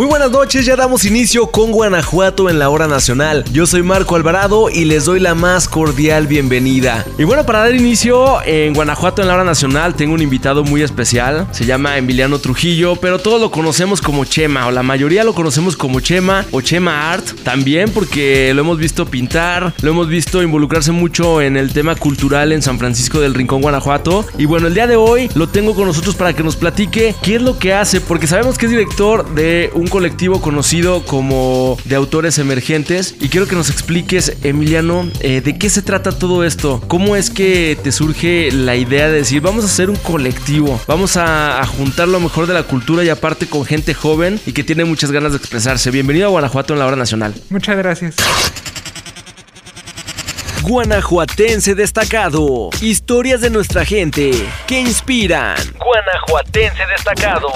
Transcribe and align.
Muy 0.00 0.08
buenas 0.08 0.30
noches, 0.30 0.64
ya 0.64 0.76
damos 0.76 1.04
inicio 1.04 1.48
con 1.48 1.72
Guanajuato 1.72 2.48
en 2.48 2.58
la 2.58 2.70
hora 2.70 2.88
nacional. 2.88 3.44
Yo 3.52 3.66
soy 3.66 3.82
Marco 3.82 4.16
Alvarado 4.16 4.70
y 4.70 4.86
les 4.86 5.04
doy 5.04 5.20
la 5.20 5.34
más 5.34 5.68
cordial 5.68 6.26
bienvenida. 6.26 7.04
Y 7.18 7.24
bueno, 7.24 7.44
para 7.44 7.58
dar 7.58 7.74
inicio 7.74 8.42
en 8.46 8.72
Guanajuato 8.72 9.20
en 9.20 9.28
la 9.28 9.34
hora 9.34 9.44
nacional 9.44 9.94
tengo 9.94 10.14
un 10.14 10.22
invitado 10.22 10.64
muy 10.64 10.80
especial, 10.80 11.48
se 11.50 11.66
llama 11.66 11.98
Emiliano 11.98 12.38
Trujillo, 12.38 12.96
pero 12.96 13.18
todos 13.18 13.42
lo 13.42 13.50
conocemos 13.50 14.00
como 14.00 14.24
Chema, 14.24 14.68
o 14.68 14.70
la 14.70 14.82
mayoría 14.82 15.22
lo 15.22 15.34
conocemos 15.34 15.76
como 15.76 16.00
Chema 16.00 16.46
o 16.50 16.62
Chema 16.62 17.12
Art, 17.12 17.42
también 17.42 17.90
porque 17.90 18.54
lo 18.54 18.62
hemos 18.62 18.78
visto 18.78 19.04
pintar, 19.04 19.74
lo 19.82 19.90
hemos 19.90 20.08
visto 20.08 20.42
involucrarse 20.42 20.92
mucho 20.92 21.42
en 21.42 21.58
el 21.58 21.74
tema 21.74 21.94
cultural 21.94 22.52
en 22.52 22.62
San 22.62 22.78
Francisco 22.78 23.20
del 23.20 23.34
Rincón, 23.34 23.60
Guanajuato. 23.60 24.24
Y 24.38 24.46
bueno, 24.46 24.68
el 24.68 24.72
día 24.72 24.86
de 24.86 24.96
hoy 24.96 25.28
lo 25.34 25.50
tengo 25.50 25.74
con 25.74 25.84
nosotros 25.84 26.16
para 26.16 26.32
que 26.32 26.42
nos 26.42 26.56
platique 26.56 27.14
qué 27.22 27.34
es 27.34 27.42
lo 27.42 27.58
que 27.58 27.74
hace, 27.74 28.00
porque 28.00 28.26
sabemos 28.26 28.56
que 28.56 28.64
es 28.64 28.72
director 28.72 29.28
de 29.34 29.70
un 29.74 29.89
colectivo 29.90 30.40
conocido 30.40 31.04
como 31.04 31.76
de 31.84 31.96
autores 31.96 32.38
emergentes 32.38 33.14
y 33.20 33.28
quiero 33.28 33.46
que 33.46 33.56
nos 33.56 33.68
expliques, 33.68 34.36
Emiliano, 34.42 35.10
eh, 35.20 35.42
de 35.42 35.58
qué 35.58 35.68
se 35.68 35.82
trata 35.82 36.12
todo 36.12 36.44
esto, 36.44 36.82
cómo 36.88 37.16
es 37.16 37.28
que 37.28 37.76
te 37.82 37.92
surge 37.92 38.50
la 38.52 38.76
idea 38.76 39.08
de 39.08 39.18
decir 39.18 39.42
vamos 39.42 39.64
a 39.64 39.66
hacer 39.66 39.90
un 39.90 39.96
colectivo, 39.96 40.80
vamos 40.86 41.18
a, 41.18 41.60
a 41.60 41.66
juntar 41.66 42.08
lo 42.08 42.20
mejor 42.20 42.46
de 42.46 42.54
la 42.54 42.62
cultura 42.62 43.04
y 43.04 43.10
aparte 43.10 43.46
con 43.46 43.66
gente 43.66 43.92
joven 43.92 44.40
y 44.46 44.52
que 44.52 44.64
tiene 44.64 44.84
muchas 44.84 45.10
ganas 45.10 45.32
de 45.32 45.38
expresarse. 45.38 45.90
Bienvenido 45.90 46.26
a 46.26 46.30
Guanajuato 46.30 46.72
en 46.72 46.78
la 46.78 46.86
hora 46.86 46.96
nacional. 46.96 47.34
Muchas 47.50 47.76
gracias. 47.76 48.16
Guanajuatense 50.62 51.74
destacado. 51.74 52.70
Historias 52.80 53.40
de 53.40 53.50
nuestra 53.50 53.84
gente 53.84 54.30
que 54.66 54.80
inspiran. 54.80 55.56
Guanajuatense 55.78 56.86
destacado. 56.86 57.48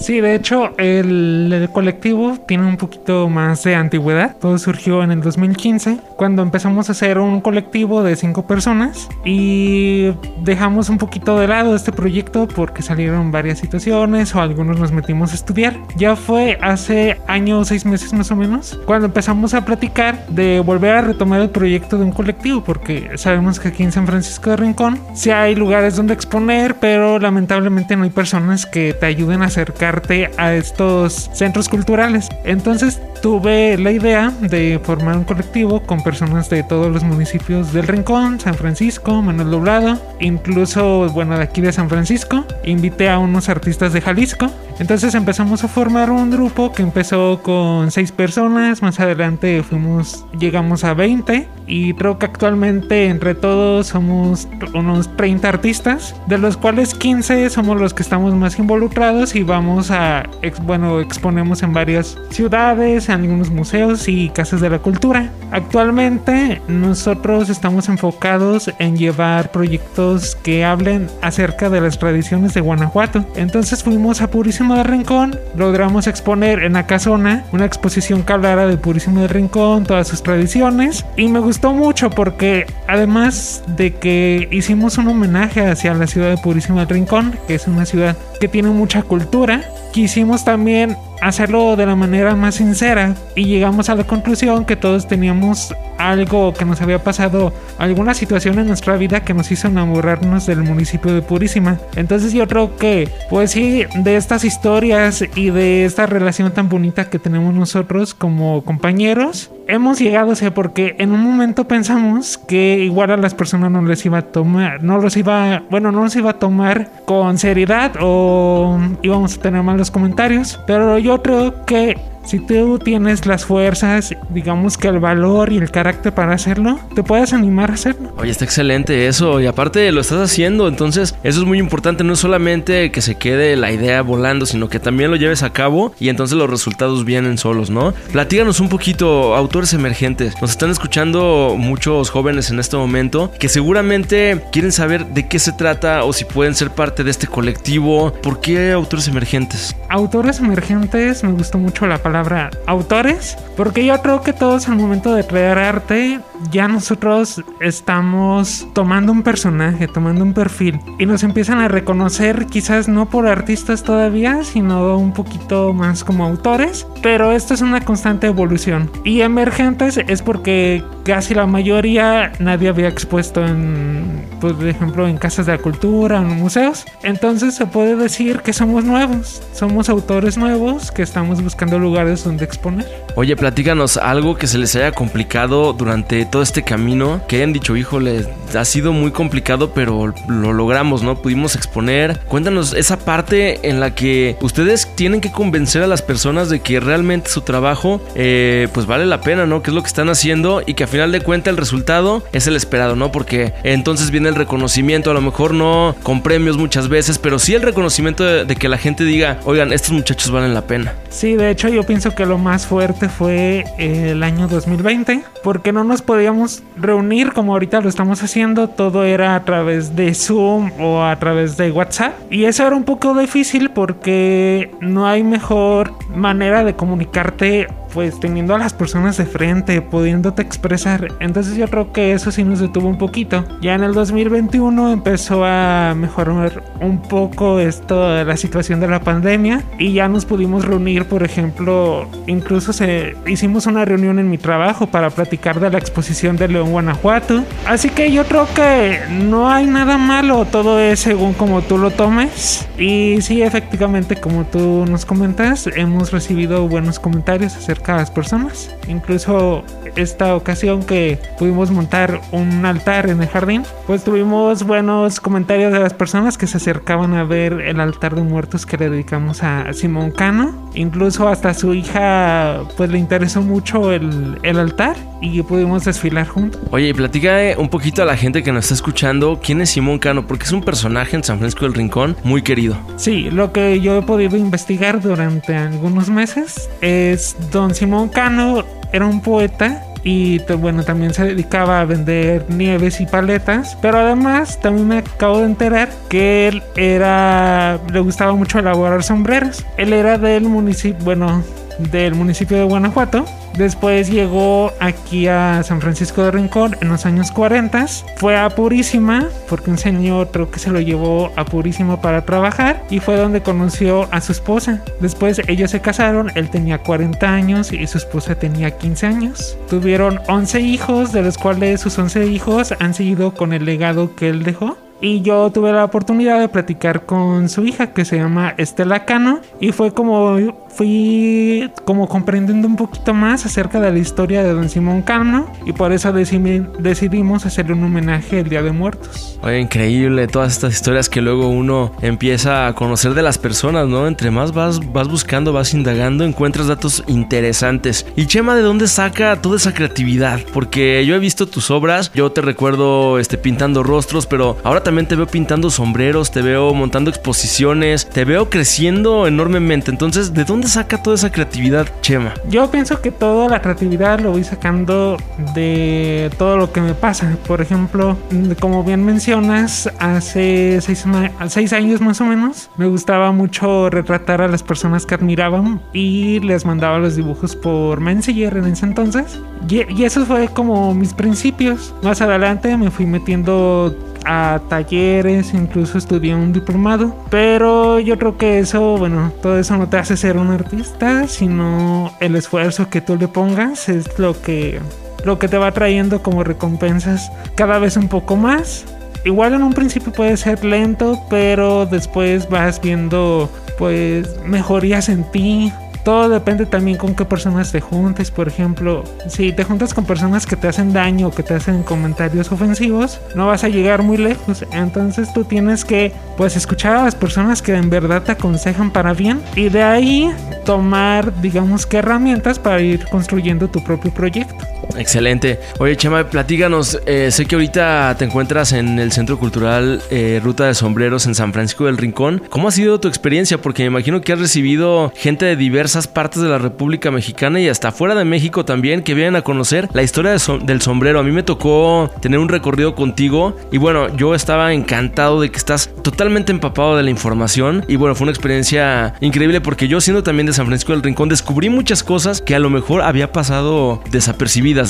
Sí, 0.00 0.22
de 0.22 0.34
hecho, 0.34 0.72
el, 0.78 1.52
el, 1.52 1.68
colectivo 1.68 2.38
tiene 2.48 2.66
un 2.66 2.78
poquito 2.78 3.28
más 3.28 3.62
de 3.64 3.74
antigüedad. 3.74 4.34
Todo 4.40 4.56
surgió 4.56 5.02
en 5.02 5.10
el 5.10 5.20
2015, 5.20 5.98
cuando 6.16 6.40
empezamos 6.40 6.88
a 6.88 6.92
hacer 6.92 7.18
un 7.18 7.42
colectivo 7.42 8.02
de 8.02 8.16
cinco 8.16 8.46
personas 8.46 9.08
y 9.26 10.10
dejamos 10.42 10.88
un 10.88 10.96
poquito 10.96 11.38
de 11.38 11.48
lado 11.48 11.76
este 11.76 11.92
proyecto 11.92 12.48
porque 12.48 12.80
salieron 12.80 13.30
varias 13.30 13.58
situaciones 13.58 14.34
o 14.34 14.40
algunos 14.40 14.78
nos 14.78 14.90
metimos 14.90 15.32
a 15.32 15.34
estudiar. 15.34 15.76
Ya 15.96 16.16
fue 16.16 16.58
hace 16.62 17.20
años, 17.26 17.68
seis 17.68 17.84
meses 17.84 18.14
más 18.14 18.30
o 18.30 18.36
menos, 18.36 18.80
cuando 18.86 19.06
empezamos 19.06 19.52
a 19.52 19.66
platicar 19.66 20.26
de 20.28 20.60
volver 20.60 20.94
a 20.94 21.00
retomar 21.02 21.42
el 21.42 21.50
proyecto 21.50 21.98
de 21.98 22.04
un 22.04 22.12
colectivo, 22.12 22.64
porque 22.64 23.10
sabemos 23.16 23.60
que 23.60 23.68
aquí 23.68 23.82
en 23.82 23.92
San 23.92 24.06
Francisco 24.06 24.48
de 24.48 24.56
Rincón 24.56 24.98
sí 25.12 25.30
hay 25.30 25.54
lugares 25.54 25.96
donde 25.96 26.14
exponer, 26.14 26.76
pero 26.76 27.18
lamentablemente 27.18 27.96
no 27.96 28.04
hay 28.04 28.10
personas 28.10 28.64
que 28.64 28.94
te 28.94 29.04
ayuden 29.04 29.42
a 29.42 29.46
acercar 29.46 29.89
a 30.36 30.54
estos 30.54 31.30
centros 31.32 31.68
culturales. 31.68 32.28
Entonces 32.44 33.00
tuve 33.22 33.76
la 33.76 33.90
idea 33.90 34.32
de 34.40 34.80
formar 34.82 35.16
un 35.16 35.24
colectivo 35.24 35.80
con 35.80 36.02
personas 36.02 36.48
de 36.48 36.62
todos 36.62 36.92
los 36.92 37.02
municipios 37.02 37.72
del 37.72 37.86
Rincón, 37.86 38.40
San 38.40 38.54
Francisco, 38.54 39.20
Manuel 39.20 39.50
Doblado, 39.50 39.98
incluso, 40.20 41.08
bueno, 41.10 41.36
de 41.36 41.42
aquí 41.42 41.60
de 41.60 41.72
San 41.72 41.88
Francisco. 41.88 42.44
Invité 42.64 43.08
a 43.08 43.18
unos 43.18 43.48
artistas 43.48 43.92
de 43.92 44.00
Jalisco. 44.00 44.50
Entonces 44.80 45.14
empezamos 45.14 45.62
a 45.62 45.68
formar 45.68 46.10
un 46.10 46.30
grupo 46.30 46.72
que 46.72 46.82
empezó 46.82 47.42
con 47.42 47.90
seis 47.90 48.12
personas, 48.12 48.80
más 48.80 48.98
adelante 48.98 49.62
fuimos, 49.62 50.24
llegamos 50.38 50.84
a 50.84 50.94
20 50.94 51.46
y 51.66 51.92
creo 51.92 52.18
que 52.18 52.24
actualmente 52.24 53.08
entre 53.08 53.34
todos 53.34 53.88
somos 53.88 54.48
unos 54.72 55.14
30 55.18 55.46
artistas, 55.46 56.16
de 56.26 56.38
los 56.38 56.56
cuales 56.56 56.94
15 56.94 57.50
somos 57.50 57.78
los 57.78 57.92
que 57.92 58.02
estamos 58.02 58.34
más 58.34 58.58
involucrados 58.58 59.34
y 59.34 59.42
vamos 59.42 59.90
a, 59.90 60.26
bueno, 60.62 61.00
exponemos 61.00 61.62
en 61.62 61.74
varias 61.74 62.16
ciudades, 62.30 63.10
en 63.10 63.20
algunos 63.20 63.50
museos 63.50 64.08
y 64.08 64.30
casas 64.30 64.62
de 64.62 64.70
la 64.70 64.78
cultura. 64.78 65.30
Actualmente 65.50 66.62
nosotros 66.68 67.50
estamos 67.50 67.90
enfocados 67.90 68.70
en 68.78 68.96
llevar 68.96 69.52
proyectos 69.52 70.36
que 70.36 70.64
hablen 70.64 71.08
acerca 71.20 71.68
de 71.68 71.82
las 71.82 71.98
tradiciones 71.98 72.54
de 72.54 72.62
Guanajuato. 72.62 73.26
Entonces 73.36 73.84
fuimos 73.84 74.22
a 74.22 74.30
Purísimo 74.30 74.69
de 74.74 74.82
Rincón, 74.82 75.38
logramos 75.56 76.06
exponer 76.06 76.62
en 76.62 76.74
la 76.74 76.86
casona 76.86 77.44
una 77.52 77.64
exposición 77.64 78.22
que 78.22 78.32
hablara 78.32 78.66
de 78.66 78.76
Purísimo 78.76 79.20
de 79.20 79.28
Rincón, 79.28 79.84
todas 79.84 80.08
sus 80.08 80.22
tradiciones 80.22 81.04
y 81.16 81.28
me 81.28 81.38
gustó 81.38 81.72
mucho 81.72 82.10
porque 82.10 82.66
además 82.86 83.62
de 83.66 83.94
que 83.94 84.48
hicimos 84.50 84.98
un 84.98 85.08
homenaje 85.08 85.66
hacia 85.66 85.94
la 85.94 86.06
ciudad 86.06 86.30
de 86.30 86.38
Purísimo 86.38 86.78
del 86.78 86.88
Rincón, 86.88 87.38
que 87.46 87.54
es 87.54 87.66
una 87.66 87.86
ciudad 87.86 88.16
que 88.40 88.48
tiene 88.48 88.70
mucha 88.70 89.02
cultura, 89.02 89.62
quisimos 89.92 90.44
también 90.44 90.96
hacerlo 91.20 91.76
de 91.76 91.86
la 91.86 91.96
manera 91.96 92.34
más 92.34 92.56
sincera 92.56 93.14
y 93.34 93.44
llegamos 93.44 93.88
a 93.88 93.94
la 93.94 94.04
conclusión 94.04 94.64
que 94.64 94.76
todos 94.76 95.06
teníamos 95.06 95.74
algo 95.98 96.54
que 96.54 96.64
nos 96.64 96.80
había 96.80 97.02
pasado, 97.04 97.52
alguna 97.78 98.14
situación 98.14 98.58
en 98.58 98.66
nuestra 98.66 98.96
vida 98.96 99.22
que 99.22 99.34
nos 99.34 99.50
hizo 99.52 99.68
enamorarnos 99.68 100.46
del 100.46 100.62
municipio 100.62 101.12
de 101.12 101.22
Purísima. 101.22 101.78
Entonces 101.94 102.32
yo 102.32 102.48
creo 102.48 102.76
que, 102.76 103.08
pues 103.28 103.50
sí, 103.50 103.84
de 103.94 104.16
estas 104.16 104.44
historias 104.44 105.22
y 105.34 105.50
de 105.50 105.84
esta 105.84 106.06
relación 106.06 106.52
tan 106.52 106.68
bonita 106.68 107.10
que 107.10 107.18
tenemos 107.18 107.54
nosotros 107.54 108.14
como 108.14 108.64
compañeros, 108.64 109.50
hemos 109.70 109.98
llegado, 109.98 110.32
o 110.32 110.34
sea, 110.34 110.52
porque 110.52 110.96
en 110.98 111.12
un 111.12 111.22
momento 111.22 111.66
pensamos 111.66 112.38
que 112.38 112.78
igual 112.78 113.10
a 113.10 113.16
las 113.16 113.34
personas 113.34 113.70
no 113.70 113.82
les 113.82 114.04
iba 114.04 114.18
a 114.18 114.22
tomar, 114.22 114.82
no 114.82 114.98
los 114.98 115.16
iba, 115.16 115.62
bueno, 115.70 115.92
no 115.92 116.02
los 116.02 116.16
iba 116.16 116.30
a 116.30 116.38
tomar 116.38 116.90
con 117.04 117.38
seriedad 117.38 117.92
o 118.00 118.78
íbamos 119.02 119.38
a 119.38 119.40
tener 119.40 119.62
malos 119.62 119.90
comentarios, 119.90 120.60
pero 120.66 120.98
yo 120.98 121.22
creo 121.22 121.64
que 121.64 121.96
si 122.30 122.38
tú 122.38 122.78
tienes 122.78 123.26
las 123.26 123.44
fuerzas, 123.44 124.14
digamos 124.28 124.78
que 124.78 124.86
el 124.86 125.00
valor 125.00 125.52
y 125.52 125.56
el 125.56 125.72
carácter 125.72 126.14
para 126.14 126.32
hacerlo, 126.32 126.78
te 126.94 127.02
puedes 127.02 127.32
animar 127.32 127.72
a 127.72 127.74
hacerlo. 127.74 128.14
Oye, 128.18 128.30
está 128.30 128.44
excelente 128.44 129.08
eso 129.08 129.40
y 129.40 129.46
aparte 129.46 129.90
lo 129.90 130.00
estás 130.00 130.20
haciendo, 130.20 130.68
entonces 130.68 131.16
eso 131.24 131.40
es 131.40 131.46
muy 131.46 131.58
importante, 131.58 132.04
no 132.04 132.14
solamente 132.14 132.92
que 132.92 133.02
se 133.02 133.16
quede 133.16 133.56
la 133.56 133.72
idea 133.72 134.02
volando, 134.02 134.46
sino 134.46 134.68
que 134.68 134.78
también 134.78 135.10
lo 135.10 135.16
lleves 135.16 135.42
a 135.42 135.50
cabo 135.50 135.92
y 135.98 136.08
entonces 136.08 136.38
los 136.38 136.48
resultados 136.48 137.04
vienen 137.04 137.36
solos, 137.36 137.68
¿no? 137.68 137.94
Platíganos 138.12 138.60
un 138.60 138.68
poquito, 138.68 139.34
autores 139.34 139.72
emergentes. 139.74 140.40
Nos 140.40 140.52
están 140.52 140.70
escuchando 140.70 141.56
muchos 141.58 142.10
jóvenes 142.10 142.52
en 142.52 142.60
este 142.60 142.76
momento 142.76 143.32
que 143.40 143.48
seguramente 143.48 144.40
quieren 144.52 144.70
saber 144.70 145.04
de 145.06 145.26
qué 145.26 145.40
se 145.40 145.50
trata 145.50 146.04
o 146.04 146.12
si 146.12 146.24
pueden 146.24 146.54
ser 146.54 146.70
parte 146.70 147.02
de 147.02 147.10
este 147.10 147.26
colectivo. 147.26 148.12
¿Por 148.22 148.40
qué 148.40 148.70
autores 148.70 149.08
emergentes? 149.08 149.74
Autores 149.88 150.38
emergentes, 150.38 151.24
me 151.24 151.32
gustó 151.32 151.58
mucho 151.58 151.88
la 151.88 151.98
palabra 151.98 152.19
palabra 152.20 152.50
autores, 152.66 153.38
porque 153.56 153.84
yo 153.84 154.00
creo 154.02 154.22
que 154.22 154.32
todos 154.32 154.68
al 154.68 154.76
momento 154.76 155.14
de 155.14 155.26
crear 155.26 155.58
arte, 155.58 156.20
ya 156.50 156.68
nosotros 156.68 157.42
estamos 157.60 158.66
tomando 158.74 159.10
un 159.10 159.22
personaje, 159.22 159.88
tomando 159.88 160.22
un 160.22 160.34
perfil, 160.34 160.78
y 160.98 161.06
nos 161.06 161.22
empiezan 161.22 161.60
a 161.60 161.68
reconocer 161.68 162.46
quizás 162.46 162.88
no 162.88 163.08
por 163.08 163.26
artistas 163.26 163.82
todavía, 163.82 164.44
sino 164.44 164.98
un 164.98 165.12
poquito 165.14 165.72
más 165.72 166.04
como 166.04 166.24
autores, 166.26 166.86
pero 167.02 167.32
esto 167.32 167.54
es 167.54 167.62
una 167.62 167.80
constante 167.80 168.26
evolución. 168.26 168.90
Y 169.04 169.22
emergentes 169.22 169.96
es 169.96 170.20
porque 170.20 170.84
casi 171.10 171.34
la 171.34 171.44
mayoría 171.44 172.30
nadie 172.38 172.68
había 172.68 172.86
expuesto 172.86 173.44
en, 173.44 174.28
pues, 174.40 174.52
por 174.52 174.68
ejemplo, 174.68 175.08
en 175.08 175.18
casas 175.18 175.46
de 175.46 175.52
la 175.52 175.58
cultura, 175.58 176.18
en 176.18 176.28
museos. 176.28 176.86
Entonces 177.02 177.56
se 177.56 177.66
puede 177.66 177.96
decir 177.96 178.42
que 178.42 178.52
somos 178.52 178.84
nuevos, 178.84 179.42
somos 179.52 179.88
autores 179.88 180.38
nuevos 180.38 180.92
que 180.92 181.02
estamos 181.02 181.42
buscando 181.42 181.80
lugares 181.80 182.22
donde 182.22 182.44
exponer. 182.44 182.86
Oye, 183.16 183.34
platícanos 183.34 183.96
algo 183.96 184.36
que 184.36 184.46
se 184.46 184.56
les 184.56 184.76
haya 184.76 184.92
complicado 184.92 185.72
durante 185.72 186.24
todo 186.26 186.42
este 186.42 186.62
camino, 186.62 187.22
que 187.26 187.38
hayan 187.38 187.52
dicho, 187.52 187.76
híjole, 187.76 188.28
ha 188.56 188.64
sido 188.64 188.92
muy 188.92 189.10
complicado, 189.10 189.72
pero 189.74 190.14
lo 190.28 190.52
logramos, 190.52 191.02
¿no? 191.02 191.16
Pudimos 191.16 191.56
exponer. 191.56 192.20
Cuéntanos 192.28 192.72
esa 192.72 193.00
parte 193.00 193.68
en 193.68 193.80
la 193.80 193.96
que 193.96 194.36
ustedes 194.42 194.86
tienen 194.94 195.20
que 195.20 195.32
convencer 195.32 195.82
a 195.82 195.88
las 195.88 196.02
personas 196.02 196.50
de 196.50 196.60
que 196.60 196.78
realmente 196.78 197.30
su 197.30 197.40
trabajo, 197.40 198.00
eh, 198.14 198.68
pues 198.72 198.86
vale 198.86 199.06
la 199.06 199.20
pena, 199.22 199.44
¿no? 199.44 199.60
Que 199.60 199.70
es 199.70 199.74
lo 199.74 199.82
que 199.82 199.88
están 199.88 200.08
haciendo 200.08 200.62
y 200.64 200.74
que 200.74 200.84
a 200.84 200.86
final 200.86 200.99
final 201.00 201.12
de 201.12 201.22
cuentas 201.22 201.50
el 201.52 201.56
resultado 201.56 202.22
es 202.34 202.46
el 202.46 202.56
esperado, 202.56 202.94
¿no? 202.94 203.10
Porque 203.10 203.54
entonces 203.62 204.10
viene 204.10 204.28
el 204.28 204.34
reconocimiento, 204.34 205.10
a 205.10 205.14
lo 205.14 205.22
mejor 205.22 205.54
no 205.54 205.96
con 206.02 206.20
premios 206.20 206.58
muchas 206.58 206.90
veces, 206.90 207.16
pero 207.16 207.38
sí 207.38 207.54
el 207.54 207.62
reconocimiento 207.62 208.22
de, 208.22 208.54
que 208.54 208.68
la 208.68 208.76
gente 208.76 209.04
diga, 209.04 209.38
oigan, 209.46 209.72
estos 209.72 209.92
muchachos 209.92 210.30
valen 210.30 210.52
la 210.52 210.66
pena. 210.66 210.92
Sí, 211.08 211.36
de 211.36 211.48
hecho 211.48 211.68
yo 211.68 211.84
pienso 211.84 212.14
que 212.14 212.26
lo 212.26 212.36
más 212.36 212.66
fuerte 212.66 213.08
fue 213.08 213.64
el 213.78 214.22
año 214.22 214.46
2020, 214.46 215.24
porque 215.42 215.72
no 215.72 215.84
nos 215.84 216.02
podíamos 216.02 216.62
reunir 216.76 217.32
como 217.32 217.54
ahorita 217.54 217.80
lo 217.80 217.88
estamos 217.88 218.22
haciendo, 218.22 218.68
todo 218.68 219.04
era 219.04 219.36
a 219.36 219.44
través 219.46 219.96
de 219.96 220.12
Zoom 220.12 220.70
o 220.78 221.02
a 221.02 221.18
través 221.18 221.56
de 221.56 221.70
WhatsApp. 221.70 222.12
Y 222.30 222.44
eso 222.44 222.66
era 222.66 222.76
un 222.76 222.84
poco 222.84 223.18
difícil 223.18 223.70
porque 223.70 224.70
no 224.82 225.06
hay 225.06 225.22
mejor 225.22 225.94
manera 226.14 226.62
de 226.62 226.74
comunicarte 226.74 227.68
pues 227.92 228.18
teniendo 228.20 228.54
a 228.54 228.58
las 228.58 228.72
personas 228.72 229.16
de 229.16 229.26
frente, 229.26 229.82
pudiéndote 229.82 230.42
expresar. 230.42 231.08
Entonces 231.20 231.56
yo 231.56 231.68
creo 231.68 231.92
que 231.92 232.12
eso 232.12 232.30
sí 232.30 232.44
nos 232.44 232.60
detuvo 232.60 232.88
un 232.88 232.98
poquito. 232.98 233.44
Ya 233.60 233.74
en 233.74 233.82
el 233.82 233.94
2021 233.94 234.92
empezó 234.92 235.44
a 235.44 235.94
mejorar 235.96 236.62
un 236.80 237.02
poco 237.02 237.58
esto 237.60 238.10
de 238.10 238.24
la 238.24 238.36
situación 238.36 238.80
de 238.80 238.88
la 238.88 239.00
pandemia 239.00 239.62
y 239.78 239.92
ya 239.92 240.08
nos 240.08 240.24
pudimos 240.24 240.64
reunir, 240.64 241.04
por 241.06 241.22
ejemplo, 241.22 242.08
incluso 242.26 242.72
se 242.72 243.16
hicimos 243.26 243.66
una 243.66 243.84
reunión 243.84 244.18
en 244.18 244.30
mi 244.30 244.38
trabajo 244.38 244.86
para 244.86 245.10
platicar 245.10 245.60
de 245.60 245.70
la 245.70 245.78
exposición 245.78 246.36
de 246.36 246.48
León 246.48 246.70
Guanajuato. 246.70 247.44
Así 247.66 247.90
que 247.90 248.12
yo 248.12 248.24
creo 248.24 248.46
que 248.54 249.00
no 249.10 249.50
hay 249.50 249.66
nada 249.66 249.98
malo, 249.98 250.44
todo 250.44 250.78
es 250.78 251.00
según 251.00 251.34
como 251.34 251.62
tú 251.62 251.78
lo 251.78 251.90
tomes. 251.90 252.68
Y 252.78 253.18
sí, 253.20 253.42
efectivamente, 253.42 254.16
como 254.16 254.44
tú 254.44 254.84
nos 254.88 255.04
comentas, 255.04 255.68
hemos 255.74 256.12
recibido 256.12 256.68
buenos 256.68 256.98
comentarios 256.98 257.56
acerca 257.56 257.79
cada 257.80 258.00
personas. 258.10 258.70
Incluso 258.88 259.64
esta 259.96 260.34
ocasión 260.34 260.82
que 260.82 261.18
pudimos 261.38 261.70
montar 261.70 262.20
un 262.32 262.64
altar 262.64 263.10
en 263.10 263.20
el 263.20 263.28
jardín, 263.28 263.62
pues 263.86 264.04
tuvimos 264.04 264.64
buenos 264.64 265.20
comentarios 265.20 265.72
de 265.72 265.80
las 265.80 265.92
personas 265.92 266.38
que 266.38 266.46
se 266.46 266.56
acercaban 266.56 267.14
a 267.14 267.24
ver 267.24 267.60
el 267.60 267.80
altar 267.80 268.14
de 268.14 268.22
muertos 268.22 268.64
que 268.64 268.78
le 268.78 268.88
dedicamos 268.88 269.42
a 269.42 269.72
Simón 269.72 270.10
Cano. 270.10 270.70
Incluso 270.74 271.28
hasta 271.28 271.52
su 271.52 271.74
hija 271.74 272.62
pues 272.76 272.90
le 272.90 272.98
interesó 272.98 273.42
mucho 273.42 273.92
el, 273.92 274.38
el 274.42 274.58
altar 274.58 274.96
y 275.20 275.42
pudimos 275.42 275.84
desfilar 275.84 276.26
juntos. 276.26 276.60
Oye, 276.70 276.88
y 276.88 276.94
platica 276.94 277.38
un 277.58 277.68
poquito 277.68 278.02
a 278.02 278.04
la 278.04 278.16
gente 278.16 278.42
que 278.42 278.52
nos 278.52 278.64
está 278.64 278.74
escuchando 278.74 279.40
quién 279.42 279.60
es 279.60 279.70
Simón 279.70 279.98
Cano, 279.98 280.26
porque 280.26 280.44
es 280.44 280.52
un 280.52 280.62
personaje 280.62 281.16
en 281.16 281.24
San 281.24 281.38
Francisco 281.38 281.64
del 281.64 281.74
Rincón 281.74 282.16
muy 282.24 282.42
querido. 282.42 282.76
Sí, 282.96 283.30
lo 283.30 283.52
que 283.52 283.80
yo 283.80 283.98
he 283.98 284.02
podido 284.02 284.36
investigar 284.36 285.00
durante 285.00 285.56
algunos 285.56 286.08
meses 286.08 286.70
es 286.80 287.36
don 287.70 287.74
Simón 287.76 288.08
Cano 288.08 288.64
era 288.92 289.06
un 289.06 289.20
poeta 289.20 289.84
y 290.02 290.38
bueno, 290.54 290.82
también 290.82 291.14
se 291.14 291.24
dedicaba 291.24 291.80
a 291.80 291.84
vender 291.84 292.46
nieves 292.48 293.00
y 293.00 293.06
paletas, 293.06 293.76
pero 293.80 293.98
además 293.98 294.58
también 294.60 294.88
me 294.88 294.98
acabo 294.98 295.38
de 295.38 295.44
enterar 295.44 295.88
que 296.08 296.48
él 296.48 296.62
era 296.74 297.78
le 297.92 298.00
gustaba 298.00 298.34
mucho 298.34 298.58
elaborar 298.58 299.04
sombreros. 299.04 299.64
Él 299.76 299.92
era 299.92 300.18
del 300.18 300.44
municipio, 300.44 301.04
bueno, 301.04 301.44
del 301.90 302.14
municipio 302.14 302.56
de 302.56 302.64
Guanajuato. 302.64 303.24
Después 303.56 304.10
llegó 304.10 304.72
aquí 304.80 305.26
a 305.26 305.62
San 305.62 305.80
Francisco 305.80 306.22
de 306.22 306.30
Rincón 306.30 306.76
en 306.80 306.88
los 306.88 307.04
años 307.06 307.30
40. 307.32 307.86
Fue 308.16 308.36
a 308.36 308.48
Purísima, 308.50 309.28
porque 309.48 309.70
un 309.70 309.78
señor 309.78 310.30
creo 310.30 310.50
que 310.50 310.58
se 310.58 310.70
lo 310.70 310.80
llevó 310.80 311.32
a 311.36 311.44
Purísima 311.44 312.00
para 312.00 312.24
trabajar 312.24 312.84
y 312.90 313.00
fue 313.00 313.16
donde 313.16 313.42
conoció 313.42 314.08
a 314.12 314.20
su 314.20 314.32
esposa. 314.32 314.82
Después 315.00 315.40
ellos 315.48 315.70
se 315.70 315.80
casaron, 315.80 316.30
él 316.34 316.50
tenía 316.50 316.78
40 316.78 317.32
años 317.32 317.72
y 317.72 317.86
su 317.86 317.98
esposa 317.98 318.34
tenía 318.34 318.76
15 318.76 319.06
años. 319.06 319.58
Tuvieron 319.68 320.20
11 320.28 320.60
hijos, 320.60 321.12
de 321.12 321.22
los 321.22 321.38
cuales 321.38 321.80
sus 321.80 321.98
11 321.98 322.26
hijos 322.26 322.74
han 322.78 322.94
seguido 322.94 323.34
con 323.34 323.52
el 323.52 323.64
legado 323.64 324.14
que 324.14 324.28
él 324.28 324.42
dejó. 324.42 324.76
Y 325.00 325.22
yo 325.22 325.50
tuve 325.50 325.72
la 325.72 325.84
oportunidad 325.84 326.40
de 326.40 326.48
platicar 326.48 327.06
con 327.06 327.48
su 327.48 327.64
hija 327.64 327.92
que 327.92 328.04
se 328.04 328.16
llama 328.16 328.54
Estela 328.58 329.04
Cano 329.04 329.40
y 329.60 329.72
fue 329.72 329.92
como 329.92 330.38
fui 330.68 331.70
como 331.84 332.08
comprendiendo 332.08 332.68
un 332.68 332.76
poquito 332.76 333.12
más 333.12 333.44
acerca 333.44 333.80
de 333.80 333.90
la 333.90 333.98
historia 333.98 334.42
de 334.42 334.52
Don 334.52 334.68
Simón 334.68 335.02
Cano 335.02 335.50
y 335.66 335.72
por 335.72 335.92
eso 335.92 336.12
decidimos 336.12 337.46
hacerle 337.46 337.72
un 337.74 337.84
homenaje 337.84 338.40
el 338.40 338.48
Día 338.48 338.62
de 338.62 338.72
Muertos. 338.72 339.38
Oye, 339.42 339.58
increíble 339.58 340.26
todas 340.26 340.52
estas 340.52 340.74
historias 340.74 341.08
que 341.08 341.20
luego 341.20 341.48
uno 341.48 341.92
empieza 342.02 342.66
a 342.66 342.74
conocer 342.74 343.14
de 343.14 343.22
las 343.22 343.38
personas, 343.38 343.88
¿no? 343.88 344.06
Entre 344.06 344.30
más 344.30 344.52
vas, 344.52 344.80
vas 344.92 345.08
buscando, 345.08 345.52
vas 345.52 345.74
indagando, 345.74 346.24
encuentras 346.24 346.66
datos 346.66 347.02
interesantes. 347.06 348.06
Y 348.16 348.26
Chema, 348.26 348.54
¿de 348.54 348.62
dónde 348.62 348.86
saca 348.86 349.40
toda 349.40 349.56
esa 349.56 349.74
creatividad? 349.74 350.40
Porque 350.52 351.04
yo 351.06 351.14
he 351.14 351.18
visto 351.18 351.46
tus 351.46 351.70
obras, 351.70 352.12
yo 352.14 352.30
te 352.32 352.42
recuerdo 352.42 353.18
este, 353.18 353.38
pintando 353.38 353.82
rostros, 353.82 354.26
pero 354.26 354.56
ahora 354.62 354.82
también 354.90 355.06
te 355.06 355.14
veo 355.14 355.28
pintando 355.28 355.70
sombreros, 355.70 356.32
te 356.32 356.42
veo 356.42 356.74
montando 356.74 357.10
exposiciones, 357.10 358.10
te 358.10 358.24
veo 358.24 358.50
creciendo 358.50 359.28
enormemente. 359.28 359.92
Entonces, 359.92 360.34
¿de 360.34 360.42
dónde 360.42 360.66
saca 360.66 361.00
toda 361.00 361.14
esa 361.14 361.30
creatividad, 361.30 361.86
Chema? 362.00 362.34
Yo 362.48 362.68
pienso 362.72 363.00
que 363.00 363.12
toda 363.12 363.48
la 363.48 363.62
creatividad 363.62 364.18
lo 364.18 364.32
voy 364.32 364.42
sacando 364.42 365.16
de 365.54 366.28
todo 366.38 366.56
lo 366.56 366.72
que 366.72 366.80
me 366.80 366.94
pasa. 366.94 367.36
Por 367.46 367.60
ejemplo, 367.60 368.16
como 368.58 368.82
bien 368.82 369.04
mencionas, 369.04 369.88
hace 370.00 370.80
seis, 370.80 371.72
años 371.72 372.00
más 372.00 372.20
o 372.20 372.24
menos, 372.24 372.68
me 372.76 372.88
gustaba 372.88 373.30
mucho 373.30 373.90
retratar 373.90 374.42
a 374.42 374.48
las 374.48 374.64
personas 374.64 375.06
que 375.06 375.14
admiraban 375.14 375.80
y 375.92 376.40
les 376.40 376.64
mandaba 376.66 376.98
los 376.98 377.14
dibujos 377.14 377.54
por 377.54 378.00
Messenger 378.00 378.56
en 378.56 378.64
ese 378.64 378.86
entonces. 378.86 379.40
Y, 379.68 379.88
y 379.88 380.02
eso 380.02 380.26
fue 380.26 380.48
como 380.48 380.92
mis 380.94 381.14
principios. 381.14 381.94
Más 382.02 382.20
adelante 382.20 382.76
me 382.76 382.90
fui 382.90 383.06
metiendo 383.06 383.94
a 384.24 384.60
talleres, 384.68 385.54
incluso 385.54 385.98
estudié 385.98 386.34
un 386.34 386.52
diplomado. 386.52 387.14
Pero 387.30 387.98
yo 387.98 388.18
creo 388.18 388.36
que 388.36 388.58
eso, 388.58 388.96
bueno, 388.98 389.32
todo 389.42 389.58
eso 389.58 389.76
no 389.76 389.88
te 389.88 389.98
hace 389.98 390.16
ser 390.16 390.36
un 390.36 390.50
artista, 390.50 391.26
sino 391.28 392.12
el 392.20 392.36
esfuerzo 392.36 392.88
que 392.90 393.00
tú 393.00 393.16
le 393.16 393.28
pongas 393.28 393.88
es 393.88 394.18
lo 394.18 394.40
que, 394.40 394.80
lo 395.24 395.38
que 395.38 395.48
te 395.48 395.58
va 395.58 395.72
trayendo 395.72 396.22
como 396.22 396.44
recompensas 396.44 397.30
cada 397.54 397.78
vez 397.78 397.96
un 397.96 398.08
poco 398.08 398.36
más. 398.36 398.84
Igual 399.24 399.52
en 399.52 399.62
un 399.62 399.74
principio 399.74 400.12
puede 400.12 400.36
ser 400.36 400.64
lento, 400.64 401.20
pero 401.28 401.84
después 401.84 402.48
vas 402.48 402.80
viendo 402.80 403.50
pues 403.78 404.28
mejorías 404.46 405.08
en 405.08 405.24
ti, 405.30 405.72
todo 406.04 406.28
depende 406.28 406.66
también 406.66 406.96
con 406.96 407.14
qué 407.14 407.24
personas 407.24 407.72
te 407.72 407.80
juntes. 407.80 408.30
Por 408.30 408.48
ejemplo, 408.48 409.04
si 409.28 409.52
te 409.52 409.64
juntas 409.64 409.94
con 409.94 410.04
personas 410.04 410.46
que 410.46 410.56
te 410.56 410.68
hacen 410.68 410.92
daño 410.92 411.28
o 411.28 411.30
que 411.30 411.42
te 411.42 411.54
hacen 411.54 411.82
comentarios 411.82 412.50
ofensivos, 412.52 413.20
no 413.34 413.46
vas 413.46 413.64
a 413.64 413.68
llegar 413.68 414.02
muy 414.02 414.16
lejos. 414.16 414.64
Entonces 414.72 415.32
tú 415.32 415.44
tienes 415.44 415.84
que 415.84 416.12
pues 416.36 416.56
escuchar 416.56 416.96
a 416.96 417.04
las 417.04 417.14
personas 417.14 417.62
que 417.62 417.74
en 417.74 417.90
verdad 417.90 418.22
te 418.22 418.32
aconsejan 418.32 418.90
para 418.90 419.12
bien 419.12 419.40
y 419.54 419.68
de 419.68 419.82
ahí 419.82 420.30
tomar 420.64 421.40
digamos 421.40 421.86
que 421.86 421.98
herramientas 421.98 422.58
para 422.58 422.80
ir 422.80 423.06
construyendo 423.08 423.68
tu 423.68 423.82
propio 423.82 424.12
proyecto. 424.12 424.64
Excelente. 424.96 425.60
Oye, 425.78 425.96
Chema, 425.96 426.28
platíganos. 426.28 426.98
Eh, 427.06 427.30
sé 427.30 427.46
que 427.46 427.54
ahorita 427.54 428.16
te 428.18 428.24
encuentras 428.24 428.72
en 428.72 428.98
el 428.98 429.12
Centro 429.12 429.38
Cultural 429.38 430.02
eh, 430.10 430.40
Ruta 430.42 430.66
de 430.66 430.74
Sombreros 430.74 431.26
en 431.26 431.34
San 431.34 431.52
Francisco 431.52 431.86
del 431.86 431.96
Rincón. 431.96 432.42
¿Cómo 432.50 432.68
ha 432.68 432.70
sido 432.70 433.00
tu 433.00 433.08
experiencia? 433.08 433.58
Porque 433.58 433.82
me 433.82 433.88
imagino 433.88 434.20
que 434.20 434.32
has 434.32 434.38
recibido 434.38 435.12
gente 435.16 435.46
de 435.46 435.56
diversas 435.56 436.06
partes 436.06 436.42
de 436.42 436.48
la 436.48 436.58
República 436.58 437.10
Mexicana 437.10 437.60
y 437.60 437.68
hasta 437.68 437.92
fuera 437.92 438.14
de 438.14 438.24
México 438.24 438.64
también 438.64 439.02
que 439.02 439.14
vienen 439.14 439.36
a 439.36 439.42
conocer 439.42 439.88
la 439.92 440.02
historia 440.02 440.32
del 440.62 440.82
sombrero. 440.82 441.20
A 441.20 441.22
mí 441.22 441.32
me 441.32 441.42
tocó 441.42 442.10
tener 442.20 442.38
un 442.38 442.48
recorrido 442.48 442.94
contigo 442.94 443.56
y 443.72 443.78
bueno, 443.78 444.14
yo 444.16 444.34
estaba 444.34 444.72
encantado 444.72 445.40
de 445.40 445.50
que 445.50 445.58
estás 445.58 445.90
totalmente 446.02 446.52
empapado 446.52 446.96
de 446.96 447.02
la 447.02 447.10
información 447.10 447.84
y 447.88 447.96
bueno, 447.96 448.14
fue 448.14 448.24
una 448.24 448.32
experiencia 448.32 449.14
increíble 449.20 449.60
porque 449.60 449.88
yo 449.88 450.00
siendo 450.00 450.22
también 450.22 450.46
de 450.46 450.52
San 450.52 450.66
Francisco 450.66 450.92
del 450.92 451.02
Rincón 451.02 451.28
descubrí 451.28 451.68
muchas 451.68 452.02
cosas 452.02 452.40
que 452.40 452.54
a 452.54 452.58
lo 452.58 452.70
mejor 452.70 453.02
había 453.02 453.32
pasado 453.32 454.02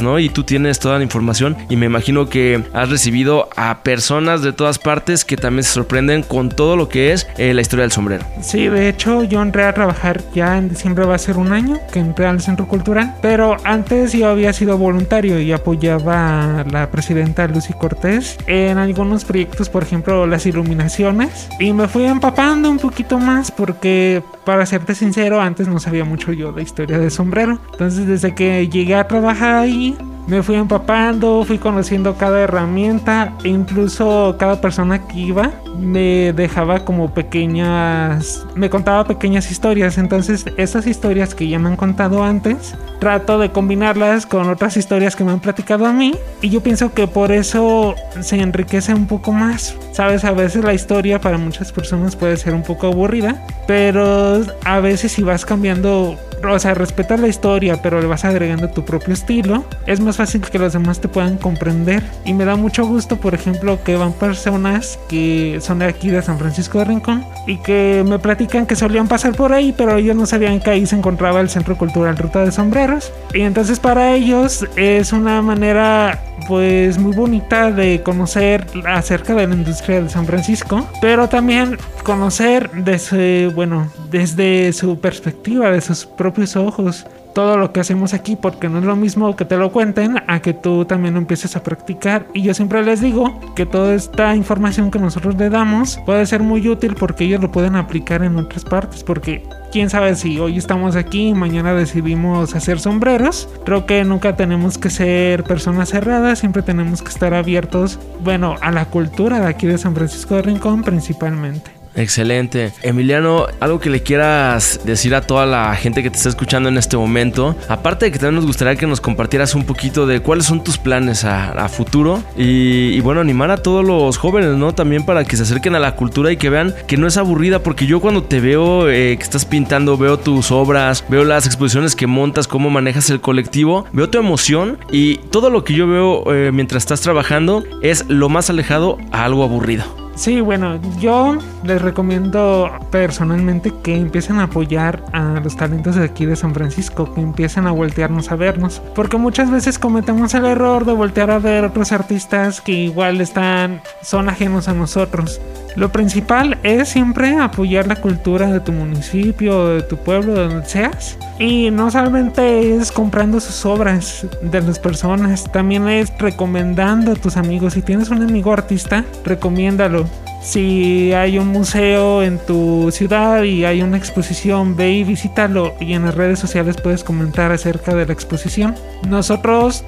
¿no? 0.01 0.19
Y 0.19 0.29
tú 0.29 0.45
tienes 0.45 0.79
toda 0.79 0.99
la 0.99 1.05
información 1.05 1.57
y 1.69 1.77
me 1.77 1.87
imagino 1.87 2.29
que 2.29 2.63
has 2.73 2.89
recibido 2.89 3.49
a 3.57 3.83
personas 3.83 4.43
de 4.43 4.53
todas 4.53 4.79
partes 4.79 5.25
que 5.25 5.37
también 5.37 5.65
se 5.65 5.73
sorprenden 5.73 6.23
con 6.23 6.49
todo 6.49 6.77
lo 6.77 6.89
que 6.89 7.13
es 7.13 7.27
eh, 7.37 7.55
la 7.55 7.61
historia 7.61 7.83
del 7.83 7.93
sombrero. 7.93 8.25
Sí, 8.41 8.69
de 8.69 8.89
hecho 8.89 9.25
yo 9.25 9.43
entré 9.43 9.65
a 9.65 9.73
trabajar 9.73 10.21
ya 10.35 10.59
en 10.59 10.69
diciembre 10.69 11.05
va 11.05 11.15
a 11.15 11.19
ser 11.19 11.37
un 11.37 11.53
año 11.53 11.79
que 11.93 11.99
entré 11.99 12.27
al 12.27 12.41
Centro 12.41 12.67
Cultural, 12.67 13.17
pero 13.23 13.57
antes 13.65 14.13
yo 14.13 14.29
había 14.29 14.53
sido 14.53 14.79
voluntario 14.79 15.41
y 15.41 15.53
apoyaba 15.53 16.61
a 16.61 16.65
la 16.65 16.91
presidenta 16.91 17.47
Lucy 17.47 17.73
Cortés 17.73 18.39
en 18.47 18.79
algunos 18.79 19.25
proyectos, 19.25 19.69
por 19.69 19.83
ejemplo 19.83 20.27
las 20.27 20.47
iluminaciones, 20.47 21.49
y 21.59 21.73
me 21.73 21.89
fui 21.89 22.05
empapando 22.05 22.71
un 22.71 22.79
poquito 22.79 23.19
más 23.19 23.51
porque 23.51 24.23
para 24.45 24.67
serte 24.67 24.95
sincero 24.95 25.41
antes 25.41 25.69
no 25.69 25.79
sabía 25.79 26.05
mucho 26.05 26.33
yo 26.33 26.53
de 26.53 26.63
historia 26.63 26.99
del 26.99 27.11
sombrero. 27.11 27.59
Entonces 27.73 28.07
desde 28.07 28.35
que 28.35 28.69
llegué 28.69 28.95
a 28.95 29.07
trabajar 29.07 29.55
ahí 29.55 29.97
me 30.27 30.43
fui 30.43 30.57
empapando, 30.57 31.45
fui 31.45 31.59
conociendo 31.59 32.17
cada 32.17 32.41
herramienta, 32.41 33.33
e 33.45 33.49
incluso 33.49 34.37
cada 34.39 34.61
persona 34.61 35.07
que 35.07 35.19
iba 35.19 35.51
me 35.79 36.33
dejaba 36.33 36.85
como 36.85 37.13
pequeñas, 37.15 38.47
me 38.55 38.71
contaba 38.71 39.05
pequeñas 39.05 39.51
historias, 39.51 39.99
entonces 39.99 40.45
esas 40.57 40.87
historias 40.87 41.35
que 41.35 41.49
ya 41.49 41.59
me 41.59 41.69
han 41.69 41.77
contado 41.77 42.23
antes, 42.23 42.75
trato 42.99 43.39
de 43.39 43.51
combinarlas 43.51 44.27
con 44.27 44.49
otras 44.49 44.77
historias 44.77 45.17
que 45.17 45.25
me 45.25 45.33
han 45.33 45.41
platicado 45.41 45.87
a 45.87 45.93
mí 45.93 46.15
y 46.43 46.51
yo 46.51 46.63
pienso 46.63 46.93
que 46.93 47.07
por 47.07 47.33
eso 47.33 47.95
se 48.21 48.41
enriquece 48.41 48.95
un 48.95 49.07
poco 49.07 49.33
más. 49.33 49.77
Sabes, 49.93 50.25
a 50.25 50.33
veces 50.33 50.65
la 50.65 50.75
historia 50.75 51.21
para 51.21 51.39
muchas 51.39 51.73
personas 51.73 52.15
puede 52.15 52.37
ser 52.37 52.55
un 52.55 52.63
poco 52.63 52.87
aburrida, 52.87 53.45
pero 53.67 54.43
a 54.65 54.81
veces 54.81 55.13
si 55.13 55.23
vas 55.23 55.45
cambiando 55.45 56.17
o 56.49 56.59
sea, 56.59 56.75
respetas 56.75 57.21
la 57.21 57.29
historia, 57.29 57.83
pero 57.83 58.01
le 58.01 58.07
vas 58.07 58.25
agregando 58.25 58.69
tu 58.71 58.85
propio 58.85 59.13
estilo, 59.13 59.65
es 59.87 60.01
más 60.01 60.10
fácil 60.17 60.41
que 60.41 60.59
los 60.59 60.73
demás 60.73 61.01
te 61.01 61.09
puedan 61.09 61.37
comprender. 61.37 62.03
Y 62.25 62.35
me 62.35 62.45
da 62.45 62.57
mucho 62.57 62.87
gusto, 62.87 63.17
por 63.17 63.35
ejemplo, 63.35 63.83
que 63.85 63.97
van 63.97 64.13
personas 64.13 64.99
que 65.09 65.59
son 65.61 65.81
de 65.81 65.87
aquí 65.87 66.11
de 66.11 66.23
San 66.23 66.39
Francisco 66.39 66.79
de 66.79 66.85
Rincón 66.85 67.25
y 67.47 67.59
que 67.59 68.05
me 68.07 68.19
platican 68.19 68.67
que 68.67 68.77
solían 68.77 69.09
pasar 69.09 69.35
por 69.35 69.53
ahí, 69.53 69.75
pero 69.77 69.97
ellos 69.97 70.17
no 70.17 70.27
sabían 70.27 70.61
que 70.61 70.71
ahí 70.71 70.87
se 70.87 70.97
encontraba 70.97 71.41
el 71.41 71.49
Centro 71.49 71.77
Cultural 71.77 72.17
Ruta 72.17 72.45
de 72.45 72.53
Sombreros. 72.53 73.13
Y 73.35 73.43
entonces 73.43 73.81
para 73.81 74.15
ellos 74.15 74.67
es 74.77 75.13
una 75.13 75.43
manera 75.43 76.23
pues 76.49 76.99
muy 76.99 77.15
bonita 77.15 77.71
de 77.71 78.03
conocer 78.03 78.67
acerca 78.87 79.35
de 79.35 79.47
la 79.47 79.55
industria 79.55 80.03
de 80.03 80.09
San 80.09 80.27
Francisco, 80.27 80.89
pero 81.01 81.29
también 81.29 81.79
conocer 82.03 82.71
desde, 82.73 83.49
bueno, 83.49 83.91
desde 84.11 84.73
su 84.73 84.99
perspectiva, 84.99 85.71
de 85.71 85.81
sus 85.81 86.07
propios 86.07 86.57
ojos, 86.57 87.07
todo 87.35 87.57
lo 87.57 87.73
que 87.73 87.81
hacemos 87.81 88.15
aquí 88.15 88.37
porque 88.37 88.69
no 88.69 88.79
es 88.79 88.85
lo 88.85 88.97
mismo 88.97 89.37
que 89.37 89.45
te 89.45 89.57
lo 89.57 89.71
cuenten 89.73 90.23
a 90.27 90.41
que 90.41 90.55
tú 90.55 90.85
también 90.85 91.17
empieces 91.17 91.57
a 91.57 91.63
practicar. 91.63 92.27
Y 92.35 92.43
yo 92.43 92.55
siempre 92.55 92.83
les 92.83 93.01
digo 93.01 93.39
que 93.55 93.67
toda 93.67 93.95
esta 93.95 94.35
información 94.35 94.91
que 94.91 94.99
nosotros 94.99 95.37
le 95.37 95.51
damos 95.51 95.99
puede 96.07 96.27
ser 96.27 96.43
muy 96.43 96.67
útil 96.69 96.95
porque 96.99 97.25
ellos 97.25 97.41
lo 97.41 97.51
pueden 97.53 97.77
aplicar 97.77 98.23
en 98.23 98.37
otras 98.37 98.65
partes 98.65 99.05
porque 99.05 99.43
quién 99.73 99.91
sabe 99.91 100.15
si 100.15 100.39
hoy 100.39 100.59
estamos 100.59 100.97
aquí 100.97 101.29
y 101.29 101.35
mañana 101.35 101.75
decidimos 101.75 102.55
hacer 102.55 102.81
sombreros. 102.81 103.49
Creo 103.65 103.87
que 103.87 104.05
nunca 104.05 104.37
tenemos 104.37 104.79
que 104.79 104.91
ser 104.91 105.45
personas 105.45 105.91
cerradas 105.91 106.39
siempre 106.39 106.63
tenemos 106.63 107.03
que 107.03 107.09
estar 107.09 107.35
abiertos 107.35 107.99
bueno 108.23 108.57
a 108.61 108.71
la 108.71 108.85
cultura 108.87 109.41
de 109.41 109.47
aquí 109.47 109.67
de 109.67 109.79
San 109.79 109.95
Francisco 109.95 110.35
de 110.37 110.43
Rincón 110.43 110.83
principalmente 110.83 111.80
Excelente. 111.95 112.73
Emiliano, 112.83 113.47
algo 113.59 113.81
que 113.81 113.91
le 113.91 114.03
quieras 114.03 114.81
decir 114.85 115.15
a 115.15 115.23
toda 115.23 115.47
la 115.47 115.75
gente 115.75 116.03
que 116.03 116.11
te 116.11 116.17
está 116.17 116.29
escuchando 116.29 116.69
en 116.69 116.79
este 116.79 116.97
momento. 116.97 117.57
Aparte 117.69 118.07
de 118.07 118.13
que 118.13 118.19
también 118.19 118.37
nos 118.37 118.47
gustaría 118.47 118.77
que 118.77 118.87
nos 118.87 119.01
compartieras 119.01 119.55
un 119.55 119.65
poquito 119.65 120.07
de 120.07 120.21
cuáles 120.21 120.47
son 120.47 120.63
tus 120.63 120.79
planes 120.79 121.25
a, 121.25 121.69
futuro. 121.69 122.23
Y, 122.37 123.01
bueno, 123.01 123.21
animar 123.21 123.51
a 123.51 123.59
todos 123.59 123.85
los 123.85 124.19
jóvenes, 124.19 124.57
¿no? 124.57 124.75
También 124.75 125.05
para 125.05 125.25
que 125.25 125.37
se 125.37 125.43
acerquen 125.43 125.75
a 125.75 125.79
la 125.79 125.95
cultura 125.95 126.33
y 126.33 126.37
que 126.37 126.51
vean 126.51 126.75
que 126.87 126.97
no 126.97 127.07
es 127.07 127.17
aburrida. 127.17 127.63
Porque 127.63 127.87
yo 127.87 128.01
cuando 128.01 128.25
te 128.25 128.41
veo 128.41 128.89
eh, 128.89 129.17
que 129.17 129.23
estás 129.23 129.45
pintando, 129.45 129.97
veo 129.97 130.19
tus 130.19 130.51
obras, 130.51 131.05
veo 131.09 131.25
las 131.25 131.47
exposiciones 131.47 131.95
que 131.95 132.07
montas, 132.07 132.49
cómo 132.49 132.71
manejas 132.71 133.11
el 133.11 133.21
colectivo, 133.21 133.87
veo 133.93 134.09
tu 134.09 134.19
emoción 134.19 134.79
y 134.91 135.19
todo 135.31 135.51
lo 135.51 135.65
que 135.65 135.75
yo 135.75 135.87
veo 135.87 136.33
eh, 136.33 136.51
mientras 136.53 136.83
estás 136.83 137.01
trabajando 137.01 137.65
es 137.83 138.05
lo 138.09 138.29
más 138.29 138.51
alejado 138.51 138.99
a 139.13 139.25
algo 139.25 139.45
aburrido. 139.45 140.10
Sí, 140.21 140.43
bueno, 140.43 140.79
yo 140.99 141.39
les 141.65 141.81
recomiendo 141.81 142.71
personalmente 142.91 143.73
que 143.83 143.97
empiecen 143.97 144.39
a 144.39 144.43
apoyar 144.43 145.03
a 145.15 145.41
los 145.43 145.57
talentos 145.57 145.97
de 145.97 146.05
aquí 146.05 146.27
de 146.27 146.37
San 146.37 146.53
Francisco, 146.53 147.15
que 147.15 147.23
empiecen 147.23 147.67
a 147.67 147.71
voltearnos 147.71 148.31
a 148.31 148.37
vernos, 148.37 148.83
porque 148.95 149.17
muchas 149.17 149.51
veces 149.51 149.79
cometemos 149.79 150.35
el 150.35 150.45
error 150.45 150.85
de 150.85 150.93
voltear 150.93 151.31
a 151.31 151.39
ver 151.39 151.65
otros 151.65 151.91
artistas 151.93 152.61
que 152.61 152.73
igual 152.73 153.23
están, 153.23 153.81
son 154.03 154.29
ajenos 154.29 154.69
a 154.69 154.75
nosotros. 154.75 155.41
Lo 155.77 155.91
principal 155.91 156.59
es 156.65 156.91
siempre 156.91 157.39
apoyar 157.39 157.87
la 157.87 157.97
cultura 157.97 158.49
de 158.49 158.61
tu 158.61 158.73
municipio, 158.73 159.69
de 159.69 159.83
tu 159.83 159.97
pueblo, 159.97 160.35
de 160.35 160.49
donde 160.49 160.67
seas. 160.67 161.17
Y 161.39 161.71
no 161.71 161.91
solamente 161.91 162.75
es 162.77 162.93
comprando 162.93 163.41
sus 163.41 163.65
obras 163.65 164.27
de 164.43 164.61
las 164.61 164.79
personas, 164.79 165.51
también 165.51 165.89
es 165.89 166.13
recomendando 166.19 167.13
a 167.13 167.15
tus 167.15 167.39
amigos. 167.39 167.75
Si 167.75 167.83
tienes 167.83 168.11
un 168.11 168.23
amigo 168.23 168.53
artista, 168.53 169.05
recomiéndalo. 169.25 170.10
Si 170.41 171.13
hay 171.13 171.39
un 171.39 171.49
museo 171.49 172.23
en 172.23 172.39
tu 172.39 172.91
ciudad 172.93 173.43
y 173.43 173.65
hay 173.65 173.83
una 173.83 173.99
exposición, 173.99 174.75
ve 174.75 174.91
y 174.93 175.05
visítalo 175.05 175.75
y 175.81 175.93
en 175.93 176.05
las 176.05 176.15
redes 176.15 176.39
sociales 176.39 176.77
puedes 176.83 177.05
comentar 177.05 177.53
acerca 177.53 177.95
de 177.95 178.07
la 178.07 178.13
exposición. 178.13 178.75
Nosotros, 179.07 179.85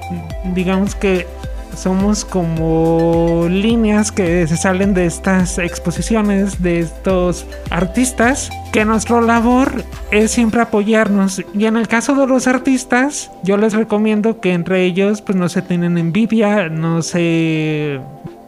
digamos 0.53 0.93
que 0.93 1.25
somos 1.75 2.23
como 2.23 3.47
líneas 3.49 4.11
que 4.11 4.45
se 4.47 4.57
salen 4.57 4.93
de 4.93 5.05
estas 5.05 5.57
exposiciones, 5.57 6.61
de 6.61 6.79
estos 6.79 7.45
artistas, 7.69 8.49
que 8.71 8.85
nuestra 8.85 9.21
labor 9.21 9.83
es 10.11 10.31
siempre 10.31 10.61
apoyarnos. 10.61 11.41
Y 11.53 11.65
en 11.65 11.77
el 11.77 11.87
caso 11.87 12.15
de 12.15 12.27
los 12.27 12.47
artistas, 12.47 13.31
yo 13.43 13.57
les 13.57 13.73
recomiendo 13.73 14.39
que 14.39 14.53
entre 14.53 14.83
ellos 14.83 15.21
pues 15.21 15.35
no 15.35 15.49
se 15.49 15.61
tienen 15.61 15.97
envidia, 15.97 16.69
no 16.69 17.01
se 17.01 17.99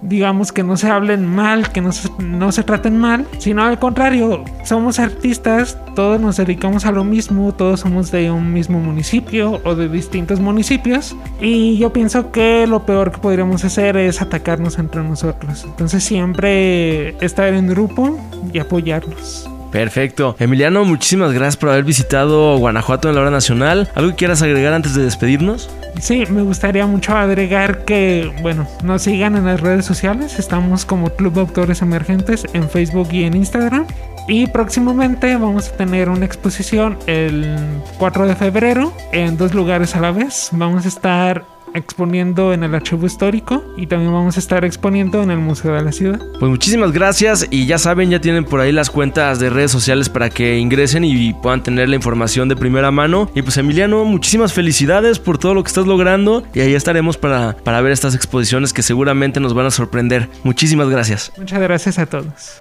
digamos 0.08 0.52
que 0.52 0.64
no 0.64 0.78
se 0.78 0.90
hablen 0.90 1.26
mal, 1.26 1.72
que 1.72 1.82
no 1.82 1.92
se, 1.92 2.10
no 2.20 2.52
se 2.52 2.64
traten 2.64 2.98
mal, 2.98 3.26
sino 3.40 3.64
al 3.64 3.80
contrario, 3.80 4.44
somos 4.64 5.00
artistas, 5.00 5.78
todos 5.96 6.20
nos 6.20 6.38
dedicamos 6.38 6.86
a 6.86 6.92
lo 6.92 7.04
mismo, 7.04 7.54
todos 7.54 7.82
somos 7.82 8.12
de 8.12 8.32
un 8.32 8.54
mismo 8.54 8.80
municipio 8.80 9.62
o 9.64 9.76
de 9.76 9.90
distintos 9.90 10.40
municipios 10.40 11.16
y 11.42 11.78
yo 11.78 11.92
pienso 11.94 12.32
que 12.32 12.68
lo 12.68 12.86
peor 12.86 13.12
que 13.12 13.18
podríamos 13.18 13.64
hacer 13.66 13.98
es 13.98 14.22
atacarnos 14.22 14.78
entre 14.80 15.04
nosotros. 15.04 15.64
Entonces 15.66 16.04
siempre 16.04 17.18
estar 17.24 17.54
en 17.54 17.68
grupo 17.68 18.18
y 18.54 18.60
apoyarlos. 18.60 19.50
Perfecto. 19.76 20.38
Emiliano, 20.40 20.86
muchísimas 20.86 21.34
gracias 21.34 21.58
por 21.58 21.68
haber 21.68 21.84
visitado 21.84 22.58
Guanajuato 22.58 23.10
en 23.10 23.16
la 23.16 23.22
hora 23.22 23.30
nacional. 23.30 23.90
¿Algo 23.94 24.12
que 24.12 24.16
quieras 24.16 24.42
agregar 24.42 24.72
antes 24.72 24.96
de 24.96 25.04
despedirnos? 25.04 25.70
Sí, 26.00 26.24
me 26.30 26.44
gustaría 26.44 26.88
mucho 26.88 27.14
agregar 27.14 27.84
que, 27.84 28.32
bueno, 28.42 28.66
nos 28.86 29.02
sigan 29.02 29.36
en 29.36 29.44
las 29.44 29.60
redes 29.60 29.84
sociales. 29.84 30.40
Estamos 30.40 30.86
como 30.86 31.10
Club 31.10 31.34
de 31.34 31.42
Autores 31.42 31.82
Emergentes 31.82 32.46
en 32.54 32.70
Facebook 32.70 33.10
y 33.12 33.26
en 33.26 33.36
Instagram. 33.36 33.86
Y 34.30 34.48
próximamente 34.48 35.36
vamos 35.36 35.68
a 35.68 35.76
tener 35.76 36.08
una 36.08 36.26
exposición 36.26 36.98
el 37.06 37.54
4 37.98 38.28
de 38.28 38.36
febrero 38.36 38.94
en 39.12 39.36
dos 39.36 39.54
lugares 39.54 39.94
a 39.98 40.00
la 40.00 40.12
vez. 40.12 40.52
Vamos 40.54 40.86
a 40.86 40.88
estar 40.88 41.44
exponiendo 41.76 42.54
en 42.54 42.64
el 42.64 42.74
archivo 42.74 43.06
histórico 43.06 43.64
y 43.78 43.88
también 43.88 44.12
vamos 44.12 44.38
a 44.38 44.40
estar 44.40 44.66
exponiendo 44.66 45.22
en 45.22 45.32
el 45.32 45.38
Museo 45.38 45.74
de 45.74 45.84
la 45.84 45.92
Ciudad. 45.92 46.20
Pues 46.40 46.50
muchísimas 46.50 46.92
gracias 46.92 47.48
y 47.52 47.66
ya 47.66 47.78
saben, 47.78 48.10
ya 48.10 48.20
tienen 48.20 48.46
por 48.46 48.62
ahí 48.62 48.72
las 48.72 48.90
cuentas 48.90 49.40
de 49.40 49.50
redes 49.50 49.72
sociales 49.72 50.10
para 50.10 50.30
que 50.30 50.58
ingresen 50.58 51.04
y 51.04 51.34
puedan 51.34 51.62
tener 51.62 51.90
la 51.90 51.96
información 51.96 52.50
de 52.50 52.56
primera 52.56 52.92
mano. 52.92 53.30
Y 53.36 53.42
pues 53.42 53.58
Emiliano, 53.58 54.06
muchísimas 54.06 54.54
felicidades 54.54 55.20
por 55.20 55.38
todo 55.38 55.54
lo 55.54 55.64
que 55.64 55.68
estás 55.68 55.86
logrando 55.86 56.44
y 56.54 56.62
ahí 56.62 56.74
estaremos 56.74 57.18
para, 57.18 57.56
para 57.58 57.82
ver 57.82 57.92
estas 57.92 58.16
exposiciones 58.16 58.74
que 58.74 58.82
seguramente 58.82 59.40
nos 59.40 59.54
van 59.54 59.66
a 59.66 59.72
sorprender. 59.72 60.30
Muchísimas 60.44 60.90
gracias. 60.90 61.32
Muchas 61.38 61.60
gracias 61.60 62.00
a 62.00 62.06
todos. 62.06 62.60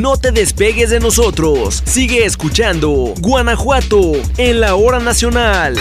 No 0.00 0.16
te 0.16 0.32
despegues 0.32 0.90
de 0.90 1.00
nosotros. 1.00 1.82
Sigue 1.84 2.24
escuchando 2.24 3.12
Guanajuato 3.20 4.12
en 4.38 4.60
la 4.60 4.74
hora 4.74 4.98
nacional. 4.98 5.76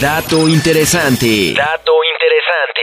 Dato 0.00 0.48
interesante. 0.48 1.54
Dato 1.54 1.92
interesante. 2.14 2.82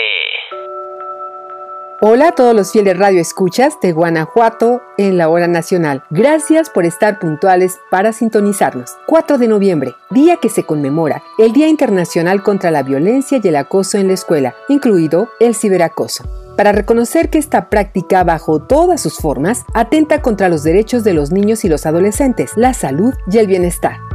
Hola 2.02 2.30
a 2.30 2.32
todos 2.32 2.56
los 2.56 2.72
fieles 2.72 2.98
radio 2.98 3.20
escuchas 3.20 3.80
de 3.82 3.92
Guanajuato 3.92 4.82
en 4.98 5.18
la 5.18 5.28
hora 5.30 5.48
nacional. 5.48 6.04
Gracias 6.10 6.70
por 6.70 6.86
estar 6.86 7.20
puntuales 7.20 7.80
para 7.92 8.14
sintonizarnos. 8.14 8.96
4 9.08 9.38
de 9.38 9.48
noviembre, 9.48 9.96
día 10.10 10.38
que 10.38 10.50
se 10.50 10.66
conmemora 10.66 11.24
el 11.38 11.52
Día 11.52 11.68
Internacional 11.68 12.42
contra 12.42 12.72
la 12.72 12.84
Violencia 12.84 13.40
y 13.44 13.48
el 13.48 13.58
Acoso 13.58 13.98
en 13.98 14.08
la 14.08 14.14
Escuela, 14.14 14.56
incluido 14.70 15.30
el 15.40 15.56
ciberacoso 15.56 16.24
para 16.60 16.74
reconocer 16.74 17.30
que 17.30 17.38
esta 17.38 17.70
práctica 17.70 18.26
bajo 18.26 18.62
todas 18.62 19.02
sus 19.02 19.16
formas 19.16 19.64
atenta 19.74 20.22
contra 20.22 20.50
los 20.50 20.62
derechos 20.62 21.06
de 21.06 21.14
los 21.14 21.32
niños 21.32 21.64
y 21.64 21.70
los 21.70 21.86
adolescentes, 21.86 22.52
la 22.58 22.74
salud 22.74 23.14
y 23.32 23.38
el 23.38 23.48
bienestar. 23.48 24.09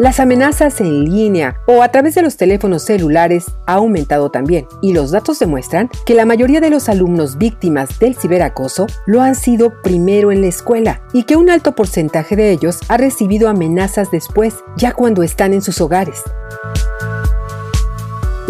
Las 0.00 0.18
amenazas 0.18 0.80
en 0.80 1.04
línea 1.04 1.60
o 1.66 1.82
a 1.82 1.90
través 1.90 2.14
de 2.14 2.22
los 2.22 2.38
teléfonos 2.38 2.84
celulares 2.84 3.44
ha 3.66 3.74
aumentado 3.74 4.30
también 4.30 4.66
y 4.80 4.94
los 4.94 5.10
datos 5.10 5.38
demuestran 5.38 5.90
que 6.06 6.14
la 6.14 6.24
mayoría 6.24 6.62
de 6.62 6.70
los 6.70 6.88
alumnos 6.88 7.36
víctimas 7.36 7.98
del 7.98 8.16
ciberacoso 8.16 8.86
lo 9.04 9.20
han 9.20 9.34
sido 9.34 9.82
primero 9.82 10.32
en 10.32 10.40
la 10.40 10.46
escuela 10.46 11.02
y 11.12 11.24
que 11.24 11.36
un 11.36 11.50
alto 11.50 11.74
porcentaje 11.74 12.34
de 12.34 12.50
ellos 12.50 12.78
ha 12.88 12.96
recibido 12.96 13.50
amenazas 13.50 14.10
después, 14.10 14.54
ya 14.74 14.92
cuando 14.94 15.22
están 15.22 15.52
en 15.52 15.60
sus 15.60 15.82
hogares. 15.82 16.22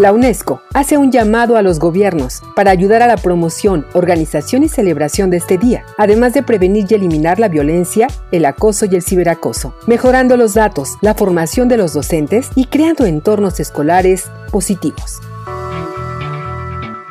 La 0.01 0.15
UNESCO 0.15 0.63
hace 0.73 0.97
un 0.97 1.13
llamado 1.13 1.59
a 1.59 1.63
los 1.63 1.79
gobiernos 1.79 2.43
para 2.57 2.71
ayudar 2.71 3.03
a 3.03 3.07
la 3.07 3.19
promoción, 3.19 3.85
organización 3.93 4.63
y 4.63 4.69
celebración 4.71 5.29
de 5.29 5.37
este 5.37 5.59
día, 5.59 5.85
además 5.99 6.33
de 6.33 6.43
prevenir 6.43 6.87
y 6.89 6.95
eliminar 6.95 7.39
la 7.39 7.49
violencia, 7.49 8.07
el 8.33 8.47
acoso 8.47 8.87
y 8.87 8.95
el 8.95 9.03
ciberacoso, 9.03 9.75
mejorando 9.87 10.39
los 10.39 10.55
datos, 10.55 10.97
la 11.03 11.13
formación 11.13 11.69
de 11.69 11.77
los 11.77 11.93
docentes 11.93 12.49
y 12.55 12.65
creando 12.65 13.05
entornos 13.05 13.61
escolares 13.61 14.31
positivos. 14.51 15.21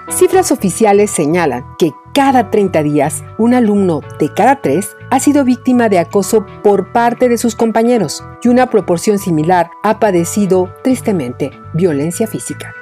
Cifras 0.10 0.52
oficiales 0.52 1.12
señalan 1.12 1.66
que 1.78 1.94
cada 2.16 2.50
30 2.50 2.82
días, 2.82 3.24
un 3.38 3.54
alumno 3.54 4.02
de 4.20 4.34
cada 4.34 4.62
tres 4.62 4.98
ha 5.12 5.20
sido 5.20 5.46
víctima 5.46 5.90
de 5.90 6.00
acoso 6.00 6.44
por 6.64 6.92
parte 6.92 7.30
de 7.30 7.38
sus 7.38 7.56
compañeros 7.56 8.24
y 8.42 8.48
una 8.48 8.72
proporción 8.72 9.20
similar 9.20 9.70
ha 9.84 10.00
padecido, 10.00 10.74
tristemente, 10.84 11.52
violencia 11.74 12.26
física. 12.26 12.74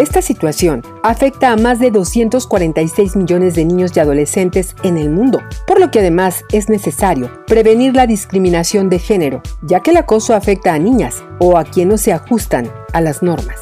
Esta 0.00 0.22
situación 0.22 0.82
afecta 1.02 1.52
a 1.52 1.56
más 1.56 1.78
de 1.78 1.90
246 1.90 3.16
millones 3.16 3.54
de 3.54 3.66
niños 3.66 3.94
y 3.94 4.00
adolescentes 4.00 4.74
en 4.82 4.96
el 4.96 5.10
mundo, 5.10 5.42
por 5.66 5.78
lo 5.78 5.90
que 5.90 5.98
además 5.98 6.42
es 6.52 6.70
necesario 6.70 7.30
prevenir 7.46 7.94
la 7.94 8.06
discriminación 8.06 8.88
de 8.88 8.98
género, 8.98 9.42
ya 9.60 9.80
que 9.80 9.90
el 9.90 9.98
acoso 9.98 10.34
afecta 10.34 10.72
a 10.72 10.78
niñas 10.78 11.22
o 11.38 11.58
a 11.58 11.64
quienes 11.64 11.90
no 11.90 11.98
se 11.98 12.14
ajustan 12.14 12.72
a 12.94 13.02
las 13.02 13.22
normas. 13.22 13.60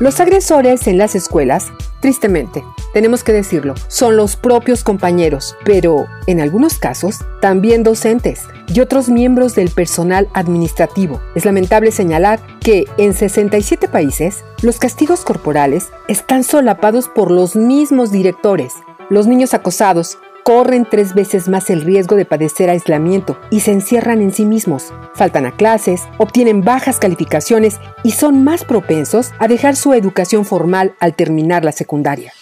Los 0.00 0.18
agresores 0.18 0.86
en 0.86 0.96
las 0.96 1.14
escuelas, 1.14 1.66
tristemente, 2.00 2.64
tenemos 2.92 3.24
que 3.24 3.32
decirlo, 3.32 3.74
son 3.88 4.16
los 4.16 4.36
propios 4.36 4.84
compañeros, 4.84 5.56
pero 5.64 6.06
en 6.26 6.40
algunos 6.40 6.78
casos 6.78 7.24
también 7.40 7.82
docentes 7.82 8.42
y 8.66 8.80
otros 8.80 9.08
miembros 9.08 9.54
del 9.54 9.70
personal 9.70 10.28
administrativo. 10.34 11.20
Es 11.34 11.44
lamentable 11.44 11.90
señalar 11.90 12.40
que 12.60 12.86
en 12.98 13.14
67 13.14 13.88
países 13.88 14.44
los 14.62 14.78
castigos 14.78 15.20
corporales 15.20 15.90
están 16.08 16.44
solapados 16.44 17.08
por 17.08 17.30
los 17.30 17.56
mismos 17.56 18.10
directores. 18.10 18.74
Los 19.10 19.26
niños 19.26 19.54
acosados 19.54 20.18
corren 20.48 20.86
tres 20.90 21.12
veces 21.12 21.46
más 21.46 21.68
el 21.68 21.82
riesgo 21.82 22.16
de 22.16 22.24
padecer 22.24 22.70
aislamiento 22.70 23.38
y 23.50 23.60
se 23.60 23.70
encierran 23.72 24.22
en 24.22 24.32
sí 24.32 24.46
mismos, 24.46 24.94
faltan 25.14 25.44
a 25.44 25.54
clases, 25.54 26.04
obtienen 26.16 26.64
bajas 26.64 26.98
calificaciones 26.98 27.78
y 28.02 28.12
son 28.12 28.44
más 28.44 28.64
propensos 28.64 29.32
a 29.38 29.46
dejar 29.46 29.76
su 29.76 29.92
educación 29.92 30.46
formal 30.46 30.94
al 31.00 31.12
terminar 31.12 31.66
la 31.66 31.72
secundaria. 31.72 32.32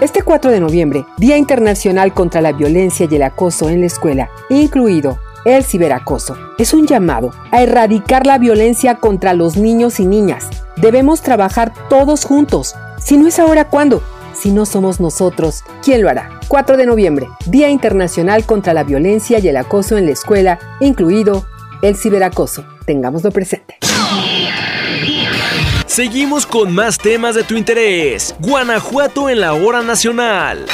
Este 0.00 0.22
4 0.22 0.50
de 0.50 0.58
noviembre, 0.58 1.06
Día 1.16 1.36
Internacional 1.36 2.12
contra 2.12 2.40
la 2.40 2.50
Violencia 2.50 3.06
y 3.08 3.14
el 3.14 3.22
Acoso 3.22 3.70
en 3.70 3.78
la 3.78 3.86
Escuela, 3.86 4.30
incluido 4.48 5.20
el 5.44 5.62
ciberacoso, 5.62 6.36
es 6.58 6.74
un 6.74 6.88
llamado 6.88 7.30
a 7.52 7.62
erradicar 7.62 8.26
la 8.26 8.38
violencia 8.38 8.96
contra 8.96 9.32
los 9.32 9.56
niños 9.56 10.00
y 10.00 10.06
niñas. 10.06 10.48
Debemos 10.74 11.22
trabajar 11.22 11.72
todos 11.88 12.24
juntos. 12.24 12.74
Si 12.98 13.16
no 13.16 13.28
es 13.28 13.38
ahora, 13.38 13.68
¿cuándo? 13.68 14.02
Si 14.44 14.50
no 14.50 14.66
somos 14.66 15.00
nosotros, 15.00 15.64
¿quién 15.82 16.02
lo 16.02 16.10
hará? 16.10 16.38
4 16.48 16.76
de 16.76 16.84
noviembre, 16.84 17.28
Día 17.46 17.70
Internacional 17.70 18.44
contra 18.44 18.74
la 18.74 18.84
Violencia 18.84 19.38
y 19.38 19.48
el 19.48 19.56
Acoso 19.56 19.96
en 19.96 20.04
la 20.04 20.12
Escuela, 20.12 20.58
incluido 20.80 21.46
el 21.80 21.96
ciberacoso. 21.96 22.62
Tengámoslo 22.84 23.30
presente. 23.30 23.78
Seguimos 25.86 26.44
con 26.44 26.74
más 26.74 26.98
temas 26.98 27.34
de 27.34 27.44
tu 27.44 27.56
interés. 27.56 28.36
Guanajuato 28.38 29.30
en 29.30 29.40
la 29.40 29.54
hora 29.54 29.80
nacional. 29.80 30.66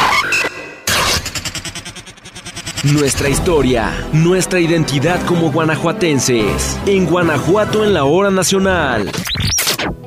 Nuestra 2.84 3.28
historia, 3.28 4.08
nuestra 4.14 4.58
identidad 4.58 5.20
como 5.26 5.52
guanajuatenses. 5.52 6.80
En 6.86 7.04
Guanajuato 7.04 7.84
en 7.84 7.92
la 7.92 8.04
hora 8.04 8.30
nacional. 8.30 9.10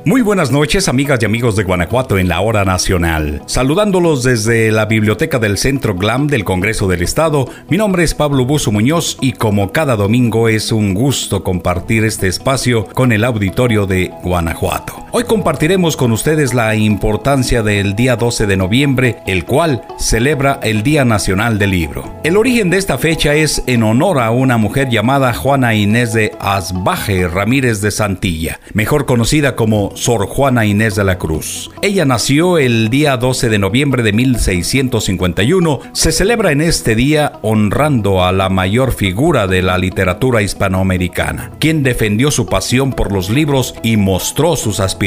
Muy 0.04 0.22
buenas 0.22 0.50
noches, 0.50 0.88
amigas 0.88 1.20
y 1.22 1.24
amigos 1.24 1.54
de 1.54 1.62
Guanajuato 1.62 2.18
en 2.18 2.26
la 2.26 2.40
hora 2.40 2.64
nacional. 2.64 3.42
Saludándolos 3.46 4.24
desde 4.24 4.72
la 4.72 4.86
biblioteca 4.86 5.38
del 5.38 5.56
Centro 5.56 5.94
GLAM 5.94 6.26
del 6.26 6.44
Congreso 6.44 6.88
del 6.88 7.02
Estado, 7.02 7.48
mi 7.68 7.76
nombre 7.76 8.02
es 8.02 8.12
Pablo 8.12 8.44
Buzo 8.44 8.72
Muñoz 8.72 9.18
y 9.20 9.34
como 9.34 9.70
cada 9.70 9.94
domingo 9.94 10.48
es 10.48 10.72
un 10.72 10.94
gusto 10.94 11.44
compartir 11.44 12.04
este 12.04 12.26
espacio 12.26 12.86
con 12.86 13.12
el 13.12 13.22
auditorio 13.22 13.86
de 13.86 14.10
Guanajuato. 14.24 15.03
Hoy 15.16 15.22
compartiremos 15.22 15.96
con 15.96 16.10
ustedes 16.10 16.54
la 16.54 16.74
importancia 16.74 17.62
del 17.62 17.94
día 17.94 18.16
12 18.16 18.48
de 18.48 18.56
noviembre, 18.56 19.18
el 19.28 19.44
cual 19.44 19.82
celebra 19.96 20.58
el 20.60 20.82
Día 20.82 21.04
Nacional 21.04 21.56
del 21.56 21.70
Libro. 21.70 22.12
El 22.24 22.36
origen 22.36 22.68
de 22.68 22.78
esta 22.78 22.98
fecha 22.98 23.32
es 23.36 23.62
en 23.68 23.84
honor 23.84 24.18
a 24.18 24.32
una 24.32 24.56
mujer 24.56 24.88
llamada 24.88 25.32
Juana 25.32 25.76
Inés 25.76 26.14
de 26.14 26.32
Asbaje 26.40 27.28
Ramírez 27.28 27.80
de 27.80 27.92
Santilla, 27.92 28.58
mejor 28.72 29.06
conocida 29.06 29.54
como 29.54 29.92
Sor 29.94 30.26
Juana 30.26 30.66
Inés 30.66 30.96
de 30.96 31.04
la 31.04 31.16
Cruz. 31.16 31.70
Ella 31.80 32.04
nació 32.04 32.58
el 32.58 32.90
día 32.90 33.16
12 33.16 33.50
de 33.50 33.58
noviembre 33.60 34.02
de 34.02 34.12
1651. 34.12 35.80
Se 35.92 36.10
celebra 36.10 36.50
en 36.50 36.60
este 36.60 36.96
día 36.96 37.34
honrando 37.42 38.24
a 38.24 38.32
la 38.32 38.48
mayor 38.48 38.90
figura 38.92 39.46
de 39.46 39.62
la 39.62 39.78
literatura 39.78 40.42
hispanoamericana, 40.42 41.52
quien 41.60 41.84
defendió 41.84 42.32
su 42.32 42.46
pasión 42.46 42.92
por 42.92 43.12
los 43.12 43.30
libros 43.30 43.76
y 43.84 43.96
mostró 43.96 44.56
sus 44.56 44.80
aspiraciones 44.80 45.03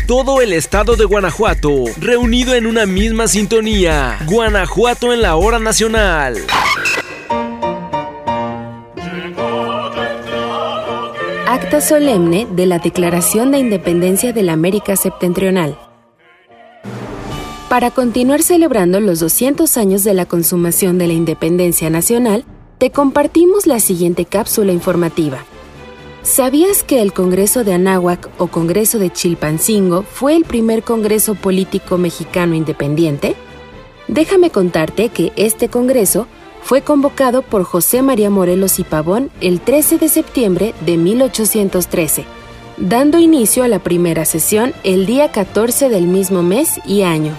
Todo 0.05 0.41
el 0.41 0.53
estado 0.53 0.95
de 0.95 1.05
Guanajuato, 1.05 1.85
reunido 1.97 2.53
en 2.53 2.67
una 2.67 2.85
misma 2.85 3.27
sintonía. 3.27 4.19
Guanajuato 4.27 5.11
en 5.11 5.23
la 5.23 5.35
hora 5.37 5.57
nacional. 5.57 6.37
Acta 11.47 11.81
solemne 11.81 12.45
de 12.51 12.65
la 12.67 12.77
Declaración 12.77 13.51
de 13.51 13.59
Independencia 13.59 14.33
de 14.33 14.43
la 14.43 14.53
América 14.53 14.95
Septentrional. 14.95 15.79
Para 17.73 17.89
continuar 17.89 18.43
celebrando 18.43 18.99
los 18.99 19.19
200 19.19 19.77
años 19.77 20.03
de 20.03 20.13
la 20.13 20.27
consumación 20.27 20.99
de 20.99 21.07
la 21.07 21.13
independencia 21.13 21.89
nacional, 21.89 22.45
te 22.77 22.91
compartimos 22.91 23.65
la 23.65 23.79
siguiente 23.79 24.25
cápsula 24.25 24.73
informativa. 24.73 25.43
¿Sabías 26.21 26.83
que 26.83 27.01
el 27.01 27.13
Congreso 27.13 27.63
de 27.63 27.73
Anáhuac 27.73 28.29
o 28.37 28.45
Congreso 28.45 28.99
de 28.99 29.11
Chilpancingo 29.11 30.03
fue 30.03 30.35
el 30.35 30.45
primer 30.45 30.83
Congreso 30.83 31.33
político 31.33 31.97
mexicano 31.97 32.53
independiente? 32.53 33.33
Déjame 34.07 34.51
contarte 34.51 35.09
que 35.09 35.31
este 35.35 35.67
Congreso 35.67 36.27
fue 36.61 36.83
convocado 36.83 37.41
por 37.41 37.63
José 37.63 38.03
María 38.03 38.29
Morelos 38.29 38.77
y 38.77 38.83
Pavón 38.83 39.31
el 39.41 39.61
13 39.61 39.97
de 39.97 40.09
septiembre 40.09 40.75
de 40.85 40.97
1813, 40.97 42.25
dando 42.77 43.17
inicio 43.17 43.63
a 43.63 43.67
la 43.67 43.79
primera 43.79 44.25
sesión 44.25 44.75
el 44.83 45.07
día 45.07 45.31
14 45.31 45.89
del 45.89 46.05
mismo 46.05 46.43
mes 46.43 46.79
y 46.85 47.01
año. 47.01 47.35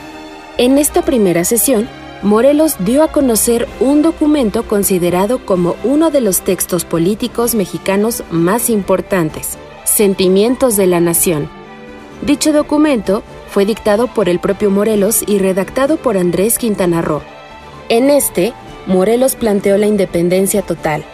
En 0.57 0.79
esta 0.79 1.03
primera 1.03 1.43
sesión, 1.45 1.89
Morelos 2.23 2.77
dio 2.79 3.03
a 3.03 3.11
conocer 3.11 3.67
un 3.81 4.03
documento 4.03 4.63
considerado 4.63 5.45
como 5.45 5.75
uno 5.83 6.13
de 6.13 6.21
los 6.21 6.43
textos 6.43 6.85
políticos 6.85 7.57
mexicanos 7.57 8.23
más 8.31 8.71
importantes, 8.71 9.59
Sentimientos 9.83 10.77
de 10.77 10.87
la 10.87 11.01
Nación. 11.01 11.51
Dicho 12.23 12.53
documento 12.53 13.25
fue 13.49 13.67
dictado 13.67 14.07
por 14.07 14.29
el 14.29 14.39
propio 14.39 14.71
Morelos 14.71 15.25
y 15.27 15.39
redactado 15.41 15.97
por 15.97 16.17
Andrés 16.17 16.57
Quintana 16.57 17.03
Roo. 17.03 17.23
En 17.89 18.09
este, 18.09 18.53
Morelos 18.87 19.35
planteó 19.35 19.77
la 19.77 19.87
independencia 19.87 20.63
total, 20.63 21.05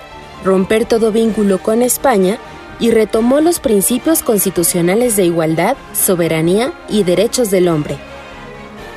romper 0.45 0.85
todo 0.85 1.13
vínculo 1.13 1.63
con 1.63 1.81
España 1.81 2.39
y 2.79 2.91
retomó 2.91 3.41
los 3.41 3.59
principios 3.59 4.23
constitucionales 4.23 5.17
de 5.17 5.25
igualdad, 5.25 5.79
soberanía 5.95 6.75
y 6.91 7.05
derechos 7.05 7.51
del 7.51 7.69
hombre 7.69 8.10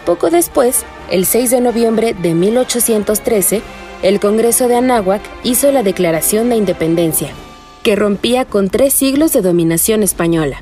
poco 0.05 0.29
después, 0.29 0.85
el 1.09 1.25
6 1.25 1.51
de 1.51 1.61
noviembre 1.61 2.13
de 2.13 2.33
1813, 2.33 3.61
el 4.03 4.19
Congreso 4.19 4.67
de 4.67 4.75
Anáhuac 4.75 5.21
hizo 5.43 5.71
la 5.71 5.83
Declaración 5.83 6.49
de 6.49 6.57
Independencia, 6.57 7.29
que 7.83 7.95
rompía 7.95 8.45
con 8.45 8.69
tres 8.69 8.93
siglos 8.93 9.33
de 9.33 9.41
dominación 9.41 10.03
española. 10.03 10.61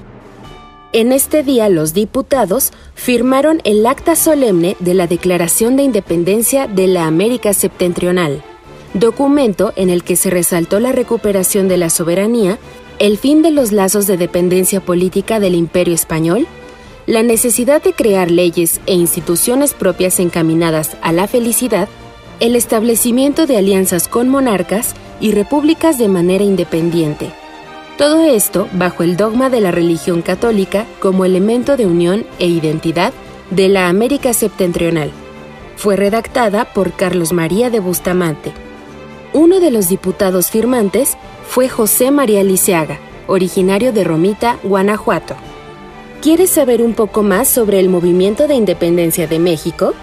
En 0.94 1.14
este 1.14 1.42
día 1.42 1.70
los 1.70 1.94
diputados 1.94 2.72
firmaron 2.96 3.62
el 3.64 3.86
acta 3.86 4.16
solemne 4.16 4.76
de 4.80 4.94
la 4.94 5.08
Declaración 5.08 5.78
de 5.78 5.84
Independencia 5.84 6.68
de 6.68 6.88
la 6.88 7.08
América 7.08 7.54
Septentrional, 7.54 8.44
documento 8.94 9.72
en 9.76 9.90
el 9.90 10.04
que 10.04 10.18
se 10.18 10.30
resaltó 10.30 10.80
la 10.80 10.92
recuperación 10.92 11.68
de 11.68 11.78
la 11.78 11.90
soberanía, 11.90 12.60
el 13.00 13.18
fin 13.18 13.42
de 13.42 13.52
los 13.52 13.72
lazos 13.72 14.06
de 14.06 14.18
dependencia 14.18 14.82
política 14.82 15.40
del 15.40 15.56
Imperio 15.56 15.96
Español 15.96 16.46
la 17.08 17.24
necesidad 17.24 17.82
de 17.82 17.94
crear 17.94 18.30
leyes 18.30 18.80
e 18.86 18.94
instituciones 18.94 19.74
propias 19.74 20.20
encaminadas 20.20 20.98
a 21.02 21.12
la 21.12 21.28
felicidad, 21.28 21.88
el 22.40 22.56
establecimiento 22.56 23.48
de 23.48 23.58
alianzas 23.58 24.08
con 24.08 24.30
monarcas 24.30 24.94
y 25.20 25.32
repúblicas 25.32 25.98
de 25.98 26.08
manera 26.08 26.44
independiente. 26.44 27.32
Todo 27.98 28.24
esto 28.24 28.68
bajo 28.74 29.04
el 29.04 29.18
dogma 29.18 29.50
de 29.50 29.62
la 29.62 29.72
religión 29.72 30.22
católica 30.22 30.86
como 31.00 31.26
elemento 31.26 31.78
de 31.78 31.86
unión 31.86 32.26
e 32.40 32.48
identidad 32.48 33.14
de 33.52 33.70
la 33.70 33.90
América 33.90 34.34
septentrional. 34.34 35.12
Fue 35.76 35.96
redactada 35.96 36.66
por 36.66 36.94
Carlos 36.94 37.34
María 37.34 37.70
de 37.70 37.80
Bustamante. 37.80 38.52
Uno 39.34 39.60
de 39.60 39.72
los 39.72 39.90
diputados 39.90 40.50
firmantes 40.50 41.18
fue 41.48 41.70
José 41.70 42.12
María 42.12 42.44
Liceaga, 42.44 43.00
originario 43.28 43.92
de 43.92 44.04
Romita, 44.04 44.58
Guanajuato. 44.64 45.36
¿Quieres 46.22 46.52
saber 46.52 46.84
un 46.84 46.94
poco 46.94 47.24
más 47.24 47.48
sobre 47.48 47.80
el 47.80 47.90
movimiento 47.90 48.48
de 48.48 48.54
independencia 48.54 49.26
de 49.26 49.40
México? 49.40 49.96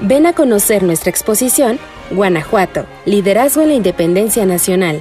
Ven 0.00 0.26
a 0.26 0.32
conocer 0.32 0.82
nuestra 0.82 1.10
exposición 1.10 1.78
Guanajuato, 2.10 2.86
Liderazgo 3.06 3.62
en 3.62 3.68
la 3.68 3.74
Independencia 3.74 4.44
Nacional. 4.46 5.00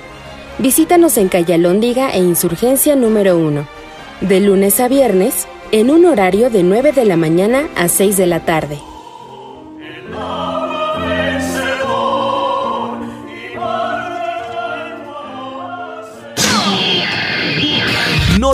Visítanos 0.60 1.18
en 1.18 1.28
Calle 1.28 1.56
Alóndiga 1.56 2.12
e 2.12 2.20
Insurgencia 2.20 2.96
número 2.96 3.36
1, 3.40 3.66
de 4.22 4.40
lunes 4.42 4.80
a 4.80 4.88
viernes, 4.88 5.48
en 5.72 5.90
un 5.90 6.06
horario 6.06 6.52
de 6.52 6.62
9 6.62 6.92
de 6.92 7.06
la 7.06 7.18
mañana 7.18 7.68
a 7.76 7.88
6 7.88 8.16
de 8.16 8.28
la 8.28 8.46
tarde. 8.46 8.78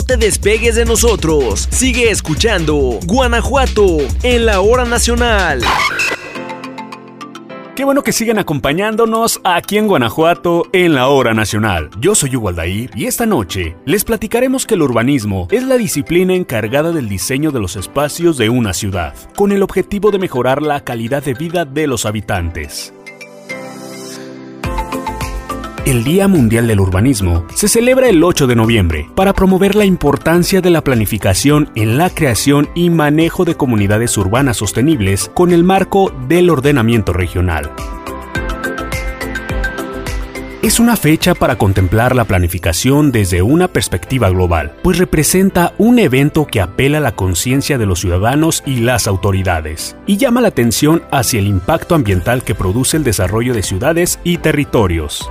Te 0.06 0.16
despegues 0.16 0.76
de 0.76 0.84
nosotros. 0.84 1.68
Sigue 1.70 2.10
escuchando 2.10 3.00
Guanajuato 3.06 3.98
en 4.22 4.46
la 4.46 4.60
hora 4.60 4.84
nacional. 4.84 5.60
Qué 7.74 7.84
bueno 7.84 8.02
que 8.02 8.12
sigan 8.12 8.38
acompañándonos 8.38 9.38
aquí 9.44 9.76
en 9.76 9.86
Guanajuato 9.86 10.64
en 10.72 10.94
la 10.94 11.08
hora 11.08 11.34
nacional. 11.34 11.90
Yo 12.00 12.14
soy 12.14 12.34
Hugo 12.34 12.48
Aldair 12.48 12.90
y 12.94 13.04
esta 13.04 13.26
noche 13.26 13.76
les 13.84 14.02
platicaremos 14.02 14.64
que 14.64 14.76
el 14.76 14.82
urbanismo 14.82 15.46
es 15.50 15.62
la 15.62 15.76
disciplina 15.76 16.34
encargada 16.34 16.92
del 16.92 17.08
diseño 17.08 17.50
de 17.50 17.60
los 17.60 17.76
espacios 17.76 18.38
de 18.38 18.48
una 18.48 18.72
ciudad, 18.72 19.14
con 19.36 19.52
el 19.52 19.62
objetivo 19.62 20.10
de 20.10 20.18
mejorar 20.18 20.62
la 20.62 20.84
calidad 20.84 21.22
de 21.22 21.34
vida 21.34 21.66
de 21.66 21.86
los 21.86 22.06
habitantes. 22.06 22.94
El 25.86 26.02
Día 26.02 26.26
Mundial 26.26 26.66
del 26.66 26.80
Urbanismo 26.80 27.46
se 27.54 27.68
celebra 27.68 28.08
el 28.08 28.24
8 28.24 28.48
de 28.48 28.56
noviembre 28.56 29.08
para 29.14 29.32
promover 29.32 29.76
la 29.76 29.84
importancia 29.84 30.60
de 30.60 30.70
la 30.70 30.82
planificación 30.82 31.70
en 31.76 31.96
la 31.96 32.10
creación 32.10 32.68
y 32.74 32.90
manejo 32.90 33.44
de 33.44 33.54
comunidades 33.54 34.18
urbanas 34.18 34.56
sostenibles 34.56 35.30
con 35.32 35.52
el 35.52 35.62
marco 35.62 36.12
del 36.26 36.50
ordenamiento 36.50 37.12
regional. 37.12 37.70
Es 40.60 40.80
una 40.80 40.96
fecha 40.96 41.36
para 41.36 41.56
contemplar 41.56 42.16
la 42.16 42.24
planificación 42.24 43.12
desde 43.12 43.42
una 43.42 43.68
perspectiva 43.68 44.28
global, 44.28 44.74
pues 44.82 44.98
representa 44.98 45.72
un 45.78 46.00
evento 46.00 46.48
que 46.48 46.60
apela 46.60 46.98
a 46.98 47.00
la 47.00 47.14
conciencia 47.14 47.78
de 47.78 47.86
los 47.86 48.00
ciudadanos 48.00 48.64
y 48.66 48.78
las 48.78 49.06
autoridades, 49.06 49.96
y 50.04 50.16
llama 50.16 50.40
la 50.40 50.48
atención 50.48 51.04
hacia 51.12 51.38
el 51.38 51.46
impacto 51.46 51.94
ambiental 51.94 52.42
que 52.42 52.56
produce 52.56 52.96
el 52.96 53.04
desarrollo 53.04 53.54
de 53.54 53.62
ciudades 53.62 54.18
y 54.24 54.38
territorios. 54.38 55.30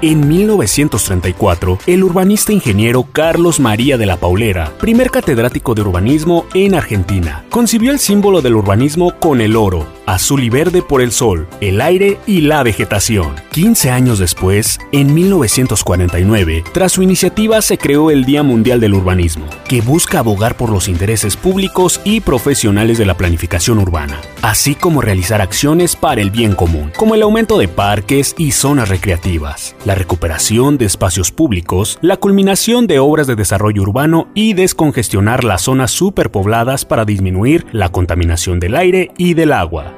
En 0.00 0.28
1934, 0.28 1.80
el 1.88 2.04
urbanista 2.04 2.52
ingeniero 2.52 3.08
Carlos 3.10 3.58
María 3.58 3.98
de 3.98 4.06
la 4.06 4.16
Paulera, 4.16 4.72
primer 4.78 5.10
catedrático 5.10 5.74
de 5.74 5.82
urbanismo 5.82 6.46
en 6.54 6.76
Argentina, 6.76 7.44
concibió 7.50 7.90
el 7.90 7.98
símbolo 7.98 8.40
del 8.40 8.54
urbanismo 8.54 9.18
con 9.18 9.40
el 9.40 9.56
oro, 9.56 9.88
azul 10.08 10.42
y 10.42 10.48
verde 10.48 10.80
por 10.80 11.02
el 11.02 11.12
sol, 11.12 11.46
el 11.60 11.82
aire 11.82 12.18
y 12.26 12.40
la 12.40 12.62
vegetación. 12.62 13.34
15 13.52 13.90
años 13.90 14.18
después, 14.18 14.80
en 14.90 15.12
1949, 15.12 16.64
tras 16.72 16.92
su 16.92 17.02
iniciativa 17.02 17.60
se 17.60 17.76
creó 17.76 18.10
el 18.10 18.24
Día 18.24 18.42
Mundial 18.42 18.80
del 18.80 18.94
Urbanismo, 18.94 19.46
que 19.68 19.82
busca 19.82 20.20
abogar 20.20 20.56
por 20.56 20.70
los 20.70 20.88
intereses 20.88 21.36
públicos 21.36 22.00
y 22.04 22.20
profesionales 22.20 22.96
de 22.96 23.04
la 23.04 23.18
planificación 23.18 23.78
urbana, 23.78 24.18
así 24.40 24.74
como 24.74 25.02
realizar 25.02 25.42
acciones 25.42 25.94
para 25.94 26.22
el 26.22 26.30
bien 26.30 26.54
común, 26.54 26.90
como 26.96 27.14
el 27.14 27.22
aumento 27.22 27.58
de 27.58 27.68
parques 27.68 28.34
y 28.38 28.52
zonas 28.52 28.88
recreativas, 28.88 29.76
la 29.84 29.94
recuperación 29.94 30.78
de 30.78 30.86
espacios 30.86 31.32
públicos, 31.32 31.98
la 32.00 32.16
culminación 32.16 32.86
de 32.86 32.98
obras 32.98 33.26
de 33.26 33.36
desarrollo 33.36 33.82
urbano 33.82 34.28
y 34.34 34.54
descongestionar 34.54 35.44
las 35.44 35.62
zonas 35.62 35.90
superpobladas 35.90 36.86
para 36.86 37.04
disminuir 37.04 37.66
la 37.72 37.90
contaminación 37.90 38.58
del 38.58 38.74
aire 38.74 39.10
y 39.18 39.34
del 39.34 39.52
agua. 39.52 39.97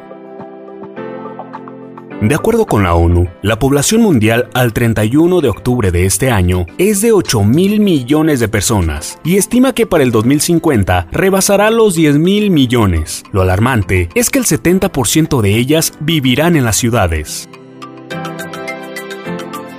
De 2.20 2.34
acuerdo 2.34 2.66
con 2.66 2.82
la 2.82 2.94
ONU, 2.94 3.28
la 3.40 3.58
población 3.58 4.02
mundial 4.02 4.50
al 4.52 4.74
31 4.74 5.40
de 5.40 5.48
octubre 5.48 5.90
de 5.90 6.04
este 6.04 6.30
año 6.30 6.66
es 6.76 7.00
de 7.00 7.12
8 7.12 7.44
mil 7.44 7.80
millones 7.80 8.40
de 8.40 8.48
personas 8.48 9.18
y 9.24 9.38
estima 9.38 9.72
que 9.72 9.86
para 9.86 10.04
el 10.04 10.10
2050 10.10 11.08
rebasará 11.12 11.70
los 11.70 11.94
10 11.94 12.18
mil 12.18 12.50
millones. 12.50 13.24
Lo 13.32 13.40
alarmante 13.40 14.10
es 14.14 14.28
que 14.28 14.38
el 14.38 14.44
70% 14.44 15.40
de 15.40 15.56
ellas 15.56 15.94
vivirán 16.00 16.56
en 16.56 16.64
las 16.66 16.76
ciudades. 16.76 17.48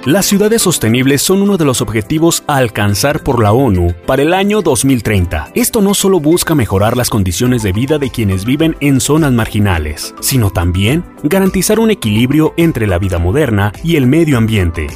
Las 0.05 0.25
ciudades 0.25 0.63
sostenibles 0.63 1.21
son 1.21 1.43
uno 1.43 1.57
de 1.57 1.65
los 1.65 1.79
objetivos 1.79 2.43
a 2.47 2.57
alcanzar 2.57 3.21
por 3.21 3.39
la 3.39 3.51
ONU 3.51 3.93
para 4.07 4.23
el 4.23 4.33
año 4.33 4.63
2030. 4.63 5.51
Esto 5.53 5.79
no 5.79 5.93
solo 5.93 6.19
busca 6.19 6.55
mejorar 6.55 6.97
las 6.97 7.11
condiciones 7.11 7.61
de 7.61 7.71
vida 7.71 7.99
de 7.99 8.09
quienes 8.09 8.43
viven 8.43 8.75
en 8.79 8.99
zonas 8.99 9.31
marginales, 9.31 10.15
sino 10.19 10.49
también 10.49 11.05
garantizar 11.21 11.79
un 11.79 11.91
equilibrio 11.91 12.55
entre 12.57 12.87
la 12.87 12.97
vida 12.97 13.19
moderna 13.19 13.73
y 13.83 13.95
el 13.95 14.07
medio 14.07 14.39
ambiente. 14.39 14.87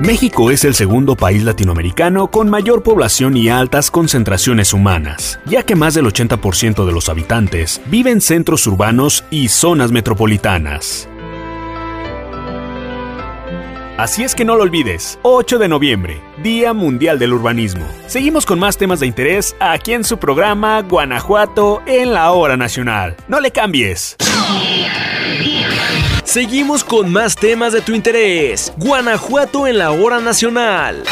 México 0.00 0.50
es 0.50 0.64
el 0.64 0.74
segundo 0.74 1.14
país 1.14 1.44
latinoamericano 1.44 2.30
con 2.30 2.48
mayor 2.48 2.82
población 2.82 3.36
y 3.36 3.50
altas 3.50 3.90
concentraciones 3.90 4.72
humanas, 4.72 5.38
ya 5.44 5.62
que 5.62 5.76
más 5.76 5.92
del 5.92 6.06
80% 6.06 6.86
de 6.86 6.92
los 6.92 7.10
habitantes 7.10 7.82
viven 7.84 8.14
en 8.14 8.20
centros 8.22 8.66
urbanos 8.66 9.24
y 9.30 9.48
zonas 9.48 9.92
metropolitanas. 9.92 11.06
Así 13.98 14.22
es 14.22 14.36
que 14.36 14.44
no 14.44 14.54
lo 14.54 14.62
olvides, 14.62 15.18
8 15.22 15.58
de 15.58 15.66
noviembre, 15.66 16.20
Día 16.40 16.72
Mundial 16.72 17.18
del 17.18 17.32
Urbanismo. 17.32 17.84
Seguimos 18.06 18.46
con 18.46 18.60
más 18.60 18.76
temas 18.76 19.00
de 19.00 19.08
interés 19.08 19.56
aquí 19.58 19.92
en 19.92 20.04
su 20.04 20.18
programa 20.18 20.80
Guanajuato 20.82 21.82
en 21.84 22.14
la 22.14 22.30
Hora 22.30 22.56
Nacional. 22.56 23.16
No 23.26 23.40
le 23.40 23.50
cambies. 23.50 24.14
Seguimos 26.22 26.84
con 26.84 27.10
más 27.10 27.34
temas 27.34 27.72
de 27.72 27.80
tu 27.80 27.92
interés. 27.92 28.72
Guanajuato 28.76 29.66
en 29.66 29.78
la 29.78 29.90
Hora 29.90 30.20
Nacional. 30.20 31.02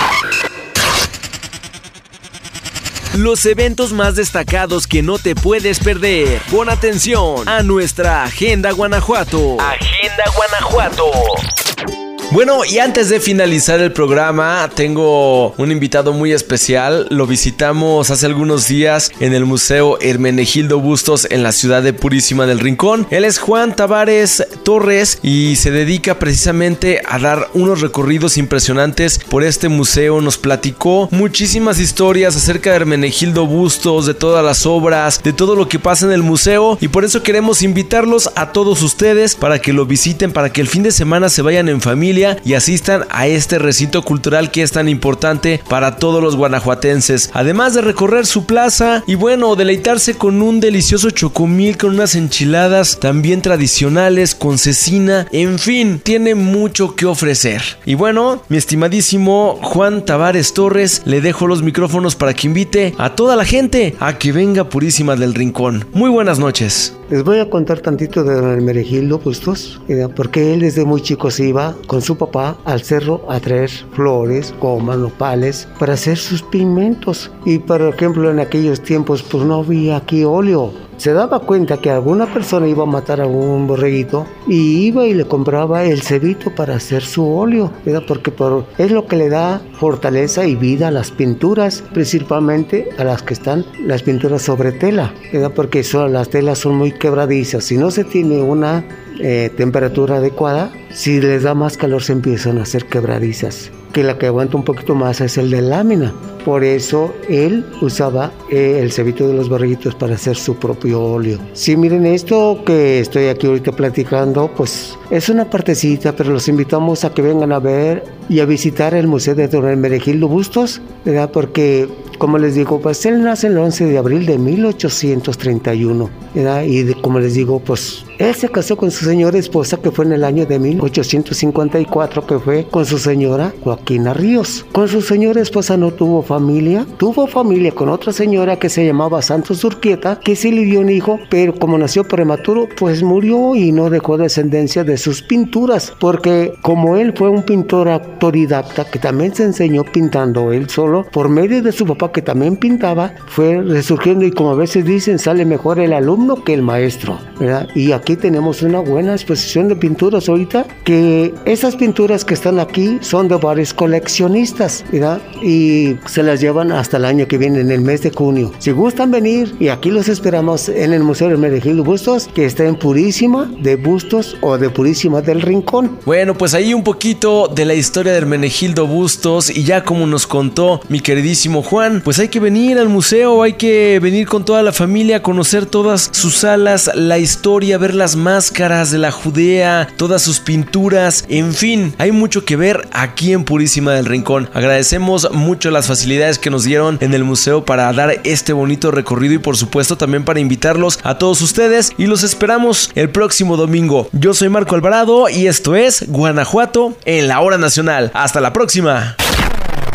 Los 3.16 3.44
eventos 3.46 3.92
más 3.92 4.14
destacados 4.14 4.86
que 4.86 5.02
no 5.02 5.18
te 5.18 5.34
puedes 5.34 5.80
perder. 5.80 6.40
Pon 6.52 6.68
atención 6.68 7.48
a 7.48 7.64
nuestra 7.64 8.22
Agenda 8.22 8.70
Guanajuato. 8.70 9.56
Agenda 9.58 10.22
Guanajuato. 10.36 12.05
Bueno, 12.36 12.66
y 12.66 12.80
antes 12.80 13.08
de 13.08 13.18
finalizar 13.18 13.80
el 13.80 13.94
programa, 13.94 14.68
tengo 14.74 15.52
un 15.52 15.72
invitado 15.72 16.12
muy 16.12 16.32
especial. 16.32 17.06
Lo 17.08 17.26
visitamos 17.26 18.10
hace 18.10 18.26
algunos 18.26 18.68
días 18.68 19.10
en 19.20 19.32
el 19.32 19.46
Museo 19.46 19.96
Hermenegildo 20.02 20.78
Bustos 20.78 21.26
en 21.30 21.42
la 21.42 21.52
ciudad 21.52 21.82
de 21.82 21.94
Purísima 21.94 22.44
del 22.44 22.60
Rincón. 22.60 23.06
Él 23.08 23.24
es 23.24 23.38
Juan 23.38 23.74
Tavares 23.74 24.46
Torres 24.64 25.18
y 25.22 25.56
se 25.56 25.70
dedica 25.70 26.18
precisamente 26.18 27.00
a 27.08 27.18
dar 27.18 27.48
unos 27.54 27.80
recorridos 27.80 28.36
impresionantes 28.36 29.18
por 29.18 29.42
este 29.42 29.70
museo. 29.70 30.20
Nos 30.20 30.36
platicó 30.36 31.08
muchísimas 31.12 31.80
historias 31.80 32.36
acerca 32.36 32.68
de 32.68 32.76
Hermenegildo 32.76 33.46
Bustos, 33.46 34.04
de 34.04 34.12
todas 34.12 34.44
las 34.44 34.66
obras, 34.66 35.22
de 35.22 35.32
todo 35.32 35.56
lo 35.56 35.70
que 35.70 35.78
pasa 35.78 36.04
en 36.04 36.12
el 36.12 36.22
museo. 36.22 36.76
Y 36.82 36.88
por 36.88 37.06
eso 37.06 37.22
queremos 37.22 37.62
invitarlos 37.62 38.30
a 38.36 38.52
todos 38.52 38.82
ustedes 38.82 39.36
para 39.36 39.58
que 39.58 39.72
lo 39.72 39.86
visiten, 39.86 40.34
para 40.34 40.52
que 40.52 40.60
el 40.60 40.68
fin 40.68 40.82
de 40.82 40.92
semana 40.92 41.30
se 41.30 41.40
vayan 41.40 41.70
en 41.70 41.80
familia 41.80 42.25
y 42.44 42.54
asistan 42.54 43.04
a 43.10 43.26
este 43.26 43.58
recinto 43.58 44.02
cultural 44.02 44.50
que 44.50 44.62
es 44.62 44.72
tan 44.72 44.88
importante 44.88 45.60
para 45.68 45.96
todos 45.96 46.22
los 46.22 46.36
guanajuatenses. 46.36 47.30
Además 47.32 47.74
de 47.74 47.82
recorrer 47.82 48.26
su 48.26 48.46
plaza 48.46 49.02
y 49.06 49.14
bueno, 49.14 49.56
deleitarse 49.56 50.14
con 50.14 50.42
un 50.42 50.60
delicioso 50.60 51.10
chocomil 51.10 51.76
con 51.76 51.94
unas 51.94 52.14
enchiladas 52.14 52.98
también 53.00 53.42
tradicionales 53.42 54.34
con 54.34 54.58
cecina, 54.58 55.26
en 55.32 55.58
fin, 55.58 56.00
tiene 56.02 56.34
mucho 56.34 56.94
que 56.94 57.06
ofrecer. 57.06 57.62
Y 57.84 57.94
bueno, 57.94 58.42
mi 58.48 58.56
estimadísimo 58.56 59.58
Juan 59.62 60.04
Tavares 60.04 60.54
Torres, 60.54 61.02
le 61.04 61.20
dejo 61.20 61.46
los 61.46 61.62
micrófonos 61.62 62.16
para 62.16 62.34
que 62.34 62.46
invite 62.46 62.94
a 62.98 63.14
toda 63.14 63.36
la 63.36 63.44
gente 63.44 63.94
a 64.00 64.18
que 64.18 64.32
venga 64.32 64.68
Purísima 64.68 65.16
del 65.16 65.34
Rincón. 65.34 65.86
Muy 65.92 66.10
buenas 66.10 66.38
noches. 66.38 66.94
Les 67.08 67.22
voy 67.22 67.38
a 67.38 67.48
contar 67.48 67.78
tantito 67.80 68.24
de 68.24 68.34
don 68.34 68.50
Hermenegildo 68.50 69.20
Bustos, 69.20 69.80
porque 70.16 70.54
él 70.54 70.60
desde 70.60 70.84
muy 70.84 71.00
chico 71.02 71.30
se 71.30 71.48
iba 71.48 71.76
con 71.86 72.02
su 72.02 72.15
papá 72.16 72.56
al 72.64 72.82
cerro 72.82 73.22
a 73.28 73.40
traer 73.40 73.70
flores, 73.70 74.54
gomas, 74.60 74.98
nopales, 74.98 75.68
para 75.78 75.94
hacer 75.94 76.16
sus 76.16 76.42
pigmentos. 76.42 77.30
Y 77.44 77.58
por 77.58 77.82
ejemplo, 77.82 78.30
en 78.30 78.40
aquellos 78.40 78.80
tiempos, 78.80 79.22
pues 79.22 79.44
no 79.44 79.56
había 79.56 79.96
aquí 79.96 80.24
óleo 80.24 80.72
se 80.96 81.12
daba 81.12 81.40
cuenta 81.40 81.76
que 81.78 81.90
alguna 81.90 82.26
persona 82.32 82.66
iba 82.68 82.84
a 82.84 82.86
matar 82.86 83.20
a 83.20 83.26
un 83.26 83.66
borreguito 83.66 84.26
y 84.48 84.86
iba 84.86 85.06
y 85.06 85.14
le 85.14 85.26
compraba 85.26 85.84
el 85.84 86.00
cebito 86.02 86.54
para 86.54 86.76
hacer 86.76 87.02
su 87.02 87.26
óleo, 87.26 87.70
¿verdad? 87.84 88.02
porque 88.06 88.30
por, 88.30 88.64
es 88.78 88.90
lo 88.90 89.06
que 89.06 89.16
le 89.16 89.28
da 89.28 89.60
fortaleza 89.78 90.46
y 90.46 90.56
vida 90.56 90.88
a 90.88 90.90
las 90.90 91.10
pinturas, 91.10 91.84
principalmente 91.92 92.88
a 92.98 93.04
las 93.04 93.22
que 93.22 93.34
están 93.34 93.64
las 93.84 94.02
pinturas 94.02 94.42
sobre 94.42 94.72
tela, 94.72 95.12
¿verdad? 95.32 95.52
porque 95.54 95.82
son, 95.82 96.12
las 96.12 96.30
telas 96.30 96.58
son 96.58 96.76
muy 96.76 96.92
quebradizas. 96.92 97.64
Si 97.64 97.76
no 97.76 97.90
se 97.90 98.04
tiene 98.04 98.40
una 98.40 98.84
eh, 99.20 99.50
temperatura 99.56 100.16
adecuada, 100.16 100.70
si 100.90 101.20
les 101.20 101.42
da 101.42 101.54
más 101.54 101.76
calor 101.76 102.02
se 102.02 102.12
empiezan 102.12 102.58
a 102.58 102.62
hacer 102.62 102.86
quebradizas 102.86 103.70
que 103.96 104.02
la 104.02 104.18
que 104.18 104.26
aguanta 104.26 104.58
un 104.58 104.62
poquito 104.62 104.94
más 104.94 105.22
es 105.22 105.38
el 105.38 105.50
de 105.50 105.62
lámina. 105.62 106.12
Por 106.44 106.64
eso 106.64 107.14
él 107.30 107.64
usaba 107.80 108.30
eh, 108.50 108.78
el 108.82 108.92
cebito 108.92 109.26
de 109.26 109.32
los 109.32 109.48
borreguitos 109.48 109.94
para 109.94 110.16
hacer 110.16 110.36
su 110.36 110.56
propio 110.56 111.02
óleo. 111.02 111.38
Si 111.54 111.78
miren 111.78 112.04
esto 112.04 112.62
que 112.66 113.00
estoy 113.00 113.28
aquí 113.28 113.46
ahorita 113.46 113.72
platicando, 113.72 114.50
pues 114.54 114.98
es 115.10 115.30
una 115.30 115.48
partecita, 115.48 116.14
pero 116.14 116.30
los 116.30 116.46
invitamos 116.46 117.04
a 117.06 117.14
que 117.14 117.22
vengan 117.22 117.52
a 117.52 117.58
ver 117.58 118.04
y 118.28 118.40
a 118.40 118.44
visitar 118.44 118.92
el 118.92 119.06
Museo 119.06 119.34
de 119.34 119.48
Don 119.48 119.66
Hermenegildo 119.66 120.28
Bustos, 120.28 120.82
¿verdad? 121.06 121.30
Porque, 121.32 121.88
como 122.18 122.38
les 122.38 122.54
digo, 122.54 122.80
pues 122.80 123.04
él 123.06 123.22
nace 123.22 123.48
el 123.48 123.58
11 123.58 123.86
de 123.86 123.98
abril 123.98 124.26
de 124.26 124.38
1831, 124.38 126.10
¿verdad? 126.34 126.64
Y 126.64 126.94
como 126.94 127.18
les 127.18 127.34
digo, 127.34 127.60
pues 127.60 128.04
él 128.18 128.34
se 128.34 128.48
casó 128.48 128.76
con 128.76 128.90
su 128.90 129.04
señora 129.04 129.38
esposa, 129.38 129.76
que 129.76 129.90
fue 129.90 130.06
en 130.06 130.12
el 130.12 130.24
año 130.24 130.46
de 130.46 130.58
1854, 130.58 132.26
que 132.26 132.38
fue 132.38 132.66
con 132.70 132.86
su 132.86 132.98
señora 132.98 133.52
Joaquina 133.62 134.14
Ríos. 134.14 134.64
Con 134.72 134.88
su 134.88 135.02
señora 135.02 135.40
esposa 135.40 135.76
no 135.76 135.92
tuvo 135.92 136.22
familia, 136.22 136.86
tuvo 136.96 137.26
familia 137.26 137.72
con 137.72 137.90
otra 137.90 138.12
señora 138.12 138.58
que 138.58 138.70
se 138.70 138.86
llamaba 138.86 139.20
Santos 139.20 139.62
Urquieta, 139.64 140.18
que 140.20 140.34
sí 140.34 140.50
le 140.50 140.64
dio 140.64 140.80
un 140.80 140.88
hijo, 140.88 141.18
pero 141.28 141.54
como 141.54 141.76
nació 141.76 142.04
prematuro, 142.04 142.68
pues 142.78 143.02
murió 143.02 143.54
y 143.54 143.72
no 143.72 143.90
dejó 143.90 144.16
descendencia 144.16 144.82
de 144.82 144.96
sus 144.96 145.22
pinturas, 145.22 145.92
porque 146.00 146.54
como 146.62 146.96
él 146.96 147.12
fue 147.14 147.28
un 147.28 147.42
pintor 147.42 147.88
autodidacta, 147.88 148.86
que 148.90 148.98
también 148.98 149.34
se 149.34 149.44
enseñó 149.44 149.84
pintando 149.84 150.52
él 150.52 150.70
solo, 150.70 151.04
por 151.12 151.28
medio 151.28 151.62
de 151.62 151.72
su 151.72 151.84
papá 151.84 152.05
que 152.12 152.22
también 152.22 152.56
pintaba, 152.56 153.14
fue 153.26 153.62
resurgiendo 153.62 154.24
y 154.24 154.30
como 154.30 154.50
a 154.50 154.54
veces 154.54 154.84
dicen, 154.84 155.18
sale 155.18 155.44
mejor 155.44 155.78
el 155.80 155.92
alumno 155.92 156.42
que 156.44 156.54
el 156.54 156.62
maestro, 156.62 157.18
¿verdad? 157.38 157.68
Y 157.74 157.92
aquí 157.92 158.16
tenemos 158.16 158.62
una 158.62 158.80
buena 158.80 159.12
exposición 159.12 159.68
de 159.68 159.76
pinturas 159.76 160.28
ahorita, 160.28 160.66
que 160.84 161.34
esas 161.44 161.76
pinturas 161.76 162.24
que 162.24 162.34
están 162.34 162.58
aquí 162.58 162.98
son 163.00 163.28
de 163.28 163.36
varios 163.36 163.74
coleccionistas, 163.74 164.84
¿verdad? 164.92 165.20
Y 165.42 165.96
se 166.06 166.22
las 166.22 166.40
llevan 166.40 166.72
hasta 166.72 166.96
el 166.96 167.04
año 167.04 167.26
que 167.26 167.38
viene, 167.38 167.60
en 167.60 167.70
el 167.70 167.80
mes 167.80 168.02
de 168.02 168.10
junio. 168.10 168.52
Si 168.58 168.70
gustan 168.70 169.10
venir, 169.10 169.54
y 169.60 169.68
aquí 169.68 169.90
los 169.90 170.08
esperamos 170.08 170.68
en 170.68 170.92
el 170.92 171.02
Museo 171.02 171.28
de 171.28 171.34
Hermenegildo 171.34 171.84
Bustos, 171.84 172.28
que 172.34 172.44
está 172.44 172.64
en 172.64 172.76
Purísima 172.76 173.50
de 173.60 173.76
Bustos 173.76 174.36
o 174.40 174.58
de 174.58 174.70
Purísima 174.70 175.20
del 175.20 175.42
Rincón. 175.42 175.98
Bueno, 176.04 176.34
pues 176.34 176.54
ahí 176.54 176.74
un 176.74 176.84
poquito 176.84 177.48
de 177.48 177.64
la 177.64 177.74
historia 177.74 178.12
de 178.12 178.18
Hermenegildo 178.18 178.86
Bustos 178.86 179.50
y 179.50 179.64
ya 179.64 179.84
como 179.84 180.06
nos 180.06 180.26
contó 180.26 180.80
mi 180.88 181.00
queridísimo 181.00 181.62
Juan, 181.62 181.95
Pues 182.02 182.18
hay 182.18 182.28
que 182.28 182.40
venir 182.40 182.78
al 182.78 182.88
museo, 182.88 183.42
hay 183.42 183.54
que 183.54 183.98
venir 184.00 184.26
con 184.26 184.44
toda 184.44 184.62
la 184.62 184.72
familia 184.72 185.22
conocer 185.22 185.66
todas 185.66 186.08
sus 186.12 186.36
salas, 186.36 186.90
la 186.94 187.18
historia, 187.18 187.78
ver 187.78 187.94
las 187.94 188.16
máscaras 188.16 188.90
de 188.90 188.98
la 188.98 189.10
Judea, 189.10 189.88
todas 189.96 190.22
sus 190.22 190.40
pinturas, 190.40 191.24
en 191.28 191.52
fin, 191.52 191.94
hay 191.98 192.12
mucho 192.12 192.44
que 192.44 192.56
ver 192.56 192.88
aquí 192.92 193.32
en 193.32 193.44
Purísima 193.44 193.92
del 193.92 194.06
Rincón. 194.06 194.48
Agradecemos 194.54 195.30
mucho 195.32 195.70
las 195.70 195.86
facilidades 195.86 196.38
que 196.38 196.50
nos 196.50 196.64
dieron 196.64 196.98
en 197.00 197.14
el 197.14 197.24
museo 197.24 197.64
para 197.64 197.92
dar 197.92 198.20
este 198.24 198.52
bonito 198.52 198.90
recorrido 198.90 199.34
y 199.34 199.38
por 199.38 199.56
supuesto 199.56 199.96
también 199.96 200.24
para 200.24 200.40
invitarlos 200.40 200.98
a 201.02 201.18
todos 201.18 201.42
ustedes 201.42 201.92
y 201.98 202.06
los 202.06 202.22
esperamos 202.22 202.90
el 202.94 203.10
próximo 203.10 203.56
domingo. 203.56 204.08
Yo 204.12 204.34
soy 204.34 204.48
Marco 204.48 204.74
Alvarado 204.74 205.28
y 205.28 205.46
esto 205.46 205.74
es 205.74 206.04
Guanajuato 206.08 206.96
en 207.04 207.28
la 207.28 207.40
hora 207.40 207.58
nacional. 207.58 208.10
Hasta 208.14 208.40
la 208.40 208.52
próxima. 208.52 209.16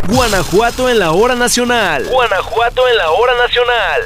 Guanajuato 0.07 0.89
en 0.89 0.99
la 0.99 1.11
hora 1.11 1.35
nacional. 1.35 2.05
Guanajuato 2.05 2.87
en 2.87 2.97
la 2.97 3.11
hora 3.11 3.33
nacional. 3.35 4.01